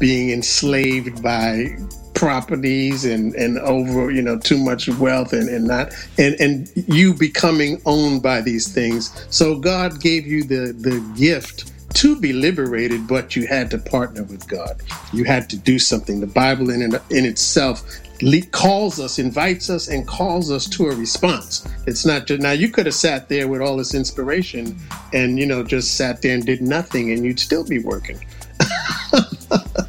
[0.00, 1.76] being enslaved by
[2.22, 7.12] properties and and over you know too much wealth and and not and and you
[7.12, 9.26] becoming owned by these things.
[9.28, 14.22] So god gave you the the gift to be liberated but you had to partner
[14.22, 14.80] with god.
[15.12, 16.20] You had to do something.
[16.20, 17.82] The bible in in itself
[18.52, 21.66] calls us invites us and calls us to a response.
[21.88, 24.78] It's not just now you could have sat there with all this inspiration
[25.12, 28.24] and you know just sat there and did nothing and you'd still be working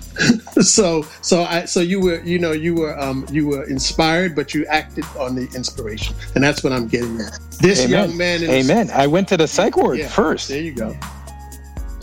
[0.69, 4.53] so so I so you were you know you were um you were inspired, but
[4.53, 7.39] you acted on the inspiration, and that's what I'm getting at.
[7.59, 8.09] This Amen.
[8.09, 8.89] young man, Amen.
[8.91, 10.49] I went to the psych ward Yeah, first.
[10.49, 10.97] There you go.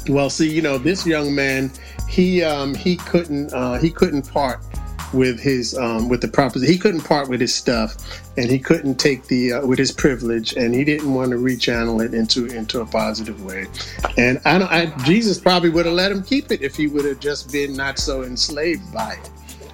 [0.09, 1.71] Well, see, you know, this young man,
[2.09, 4.61] he um, he couldn't uh, he couldn't part
[5.13, 6.73] with his um, with the proposition.
[6.73, 7.97] He couldn't part with his stuff,
[8.37, 12.05] and he couldn't take the uh, with his privilege, and he didn't want to rechannel
[12.05, 13.67] it into into a positive way.
[14.17, 14.71] And I don't.
[14.71, 17.75] I, Jesus probably would have let him keep it if he would have just been
[17.75, 19.31] not so enslaved by it.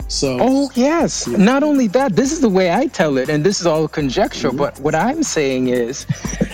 [0.09, 1.27] So Oh, yes.
[1.27, 4.49] Not only that, this is the way I tell it, and this is all conjecture,
[4.51, 4.57] Mm-hmm.
[4.57, 6.07] but what I'm saying is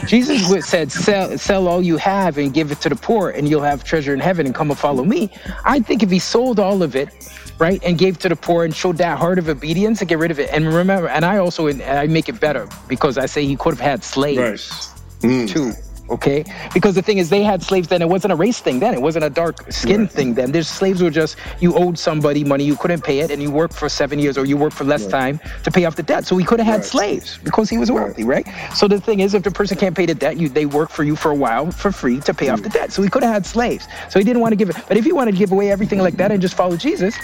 [0.07, 3.47] Jesus would- said, sell, sell all you have and give it to the poor, and
[3.47, 5.31] you'll have treasure in heaven and come and follow me.
[5.67, 7.11] I think if he sold all of it,
[7.59, 10.31] right, and gave to the poor and showed that heart of obedience to get rid
[10.31, 10.51] of it.
[10.53, 13.81] And remember, and I also I make it better because I say he could have
[13.81, 15.49] had slaves mm.
[15.49, 15.73] too.
[16.13, 16.45] Okay,
[16.75, 18.03] because the thing is, they had slaves then.
[18.03, 18.93] It wasn't a race thing then.
[18.93, 20.53] It wasn't a dark skin thing then.
[20.53, 23.73] There's slaves were just you owed somebody money, you couldn't pay it, and you worked
[23.73, 26.27] for seven years or you worked for less time to pay off the debt.
[26.27, 26.85] So he could have had Right.
[26.85, 28.47] slaves because he was wealthy, right?
[28.75, 31.03] So the thing is, if the person can't pay the debt, you they work for
[31.03, 32.75] you for a while for free to pay off the mm.
[32.75, 32.93] debt.
[32.93, 33.89] So he could have had slaves.
[34.11, 34.77] So he didn't want to give it.
[34.89, 37.17] But if he wanted to give away everything like that and just follow Jesus,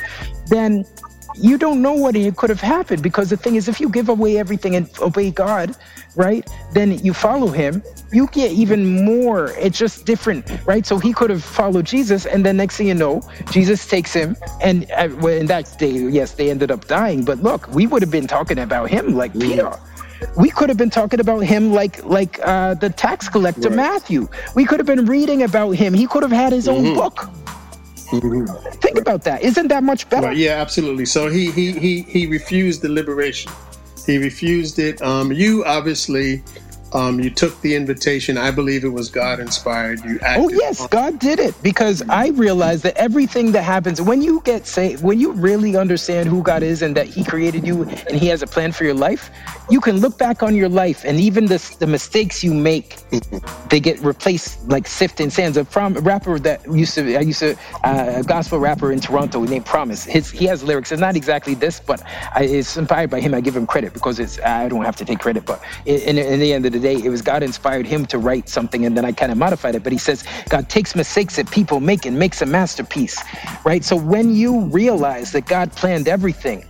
[0.46, 0.86] then
[1.40, 4.08] you don't know what it could have happened because the thing is if you give
[4.08, 5.74] away everything and obey god
[6.16, 7.82] right then you follow him
[8.12, 10.86] you get even more it's just different right?
[10.86, 14.36] So he could have followed jesus and then next thing you know jesus takes him
[14.60, 18.02] and uh, well, in that day yes they ended up dying but look we would
[18.02, 19.70] have been talking about him like peter.
[20.36, 23.76] We could have been talking about him like like uh, the tax collector Right.
[23.76, 24.28] matthew.
[24.56, 25.94] We could have been reading about him.
[25.94, 27.30] He could have had his own book
[28.80, 31.06] think about that isn't that much better Right, yeah, absolutely.
[31.06, 33.52] So he he he he refused the liberation.
[34.06, 35.00] He refused it.
[35.02, 36.42] Um, you obviously,
[36.92, 38.38] um, you took the invitation.
[38.38, 40.02] I believe it was God inspired.
[40.04, 40.44] You acted.
[40.44, 44.66] Oh yes, God did it because I realized that everything that happens when you get
[44.66, 48.26] saved, when you really understand who God is and that He created you and He
[48.28, 49.30] has a plan for your life,
[49.68, 52.96] you can look back on your life and even the the mistakes you make,
[53.68, 55.56] they get replaced like sifting sands.
[55.56, 59.00] A prom a rapper that used to I used to uh, a gospel rapper in
[59.00, 60.04] Toronto named Promise.
[60.04, 60.90] His he has lyrics.
[60.90, 62.02] It's not exactly this, but
[62.34, 63.34] I, it's inspired by him.
[63.34, 66.18] I give him credit because it's I don't have to take credit, but in, in,
[66.18, 68.96] in the end of the day, it was God inspired him to write something, and
[68.96, 69.82] then I kind of modified it.
[69.82, 73.22] But he says God takes mistakes that people make and makes a masterpiece,
[73.64, 73.84] right?
[73.84, 76.64] So when you realize that God planned everything,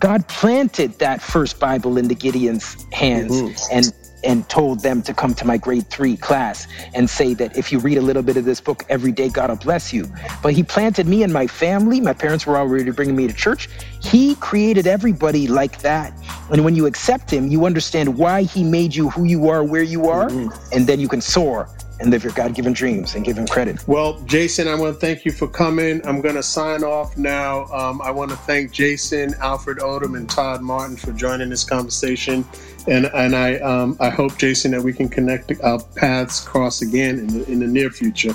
[0.00, 3.76] God planted that first Bible into Gideon's hands mm-hmm.
[3.76, 3.92] and
[4.24, 7.78] and told them to come to my grade three class and say that if you
[7.78, 10.06] read a little bit of this book every day, God will bless you.
[10.42, 12.00] But he planted me and my family.
[12.00, 13.68] My parents were already bringing me to church.
[14.02, 16.12] He created everybody like that.
[16.50, 19.82] And when you accept him, you understand why he made you who you are, where
[19.82, 20.74] you are, mm-hmm.
[20.74, 21.68] and then you can soar
[22.00, 23.86] and live your God given dreams and give him credit.
[23.86, 26.04] Well, Jason, I want to thank you for coming.
[26.06, 27.66] I'm going to sign off now.
[27.66, 32.44] Um, I want to thank Jason, Alfred Odom, and Todd Martin for joining this conversation.
[32.88, 37.18] And and I um, I hope, Jason, that we can connect our paths cross again
[37.18, 38.34] in the, in the near future.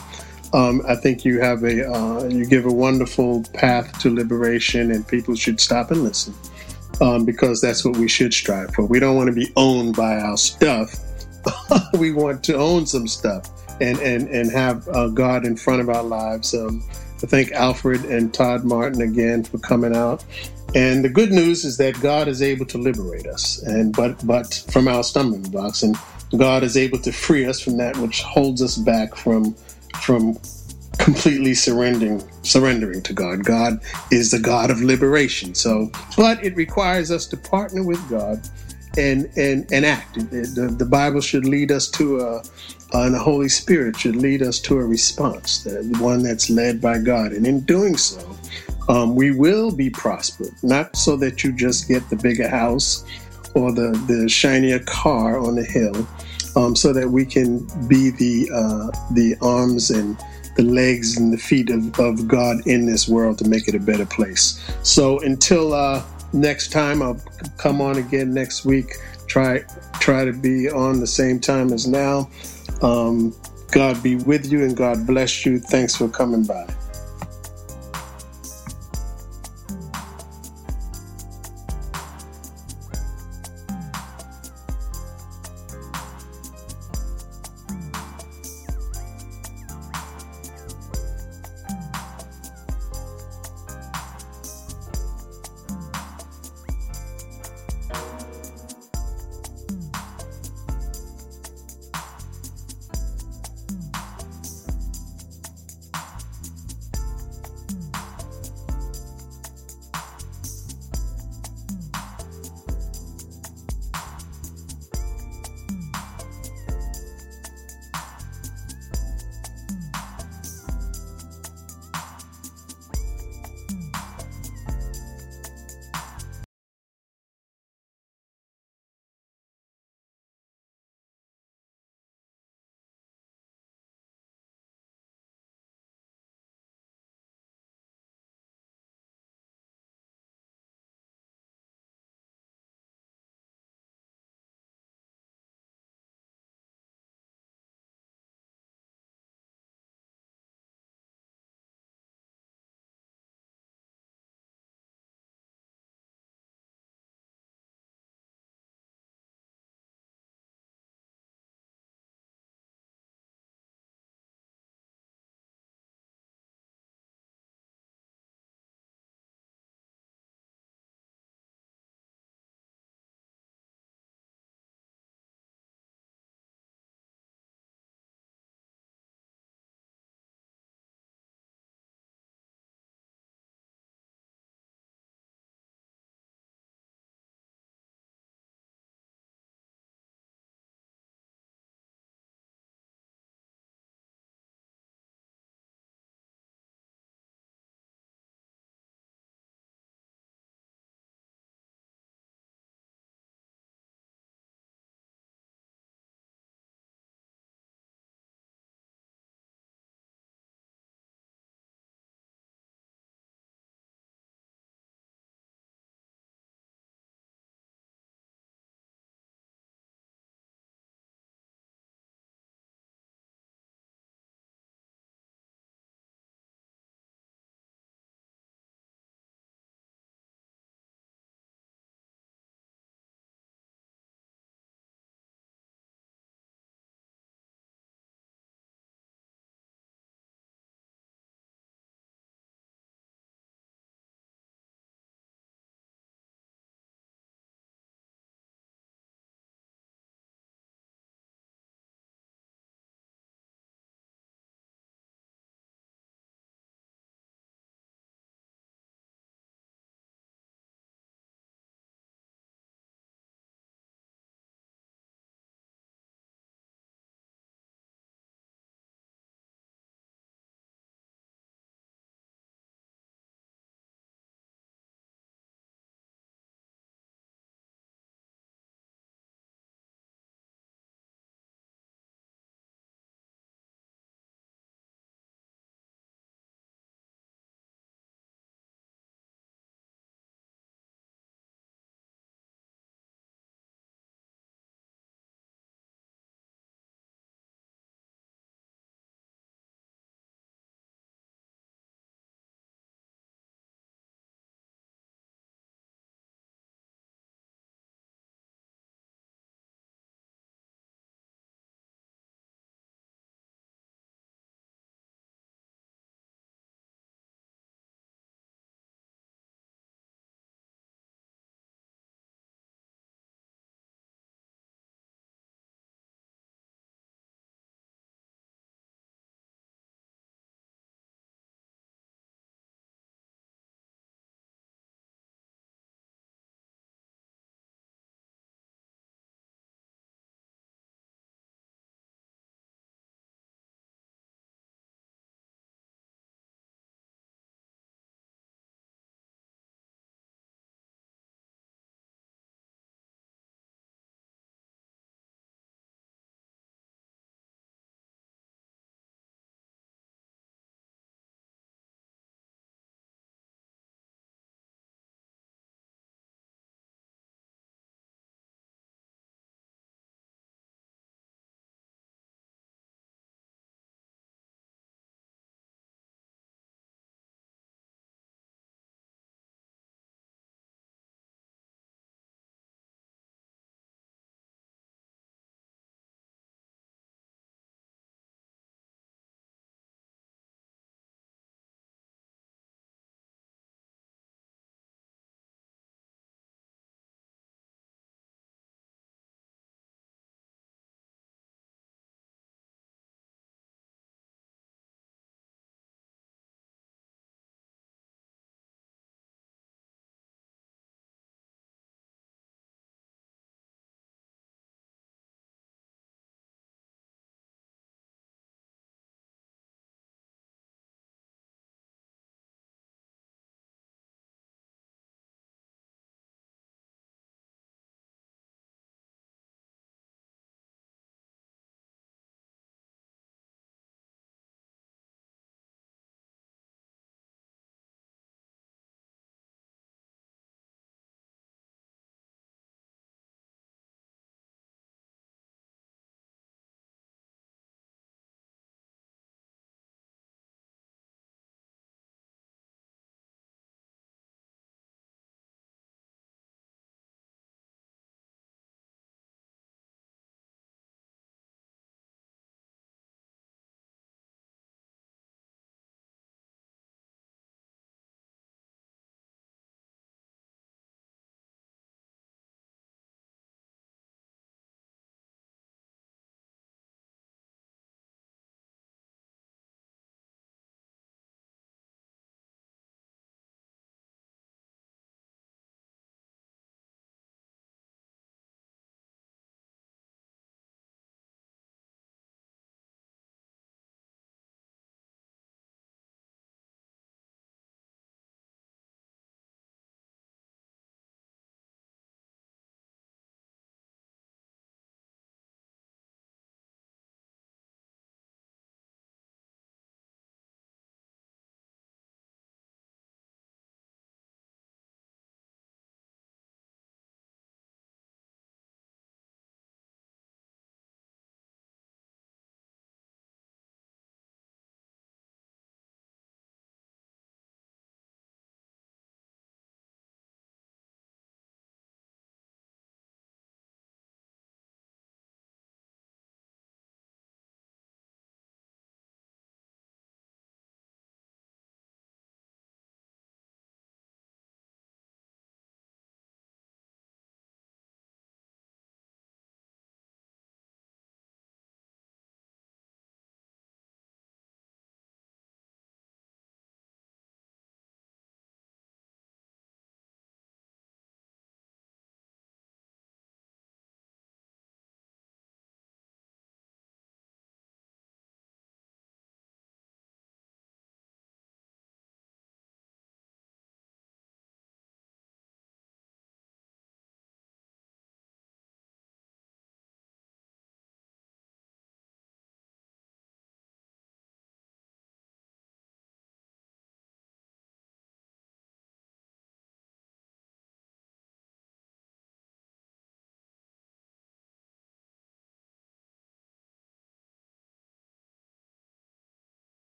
[0.53, 5.07] Um, I think you have a uh, you give a wonderful path to liberation, and
[5.07, 6.33] people should stop and listen
[7.01, 8.85] um, because that's what we should strive for.
[8.85, 10.95] We don't want to be owned by our stuff.
[11.99, 13.49] we want to own some stuff
[13.81, 16.53] and and and have uh, God in front of our lives.
[16.53, 16.83] Um,
[17.23, 20.23] I thank Alfred and Todd Martin again for coming out.
[20.75, 24.65] And the good news is that God is able to liberate us, and but but
[24.69, 25.95] from our stumbling blocks, and
[26.37, 29.55] God is able to free us from that which holds us back from
[30.01, 30.37] from
[30.97, 33.45] completely surrendering surrendering to God.
[33.45, 33.79] God
[34.11, 35.55] is the God of liberation.
[35.55, 38.41] So, but it requires us to partner with God
[38.97, 40.15] and and and act.
[40.15, 42.43] The, the Bible should lead us to a,
[42.93, 46.99] and the Holy Spirit should lead us to a response, the one that's led by
[46.99, 47.31] God.
[47.31, 48.37] And in doing so,
[48.87, 50.53] um, we will be prospered.
[50.63, 53.05] Not so that you just get the bigger house
[53.53, 56.07] or the the shinier car on the hill,
[56.55, 60.17] um, so that we can be the uh, the arms and
[60.55, 63.79] the legs and the feet of, of God in this world to make it a
[63.79, 64.63] better place.
[64.83, 66.01] So until uh,
[66.35, 67.19] next time, I'll
[67.57, 68.93] come on again next week.
[69.27, 69.63] Try
[69.99, 72.29] try to be on the same time as now.
[72.81, 73.33] Um,
[73.71, 75.59] God be with you and God bless you.
[75.59, 76.67] Thanks for coming by.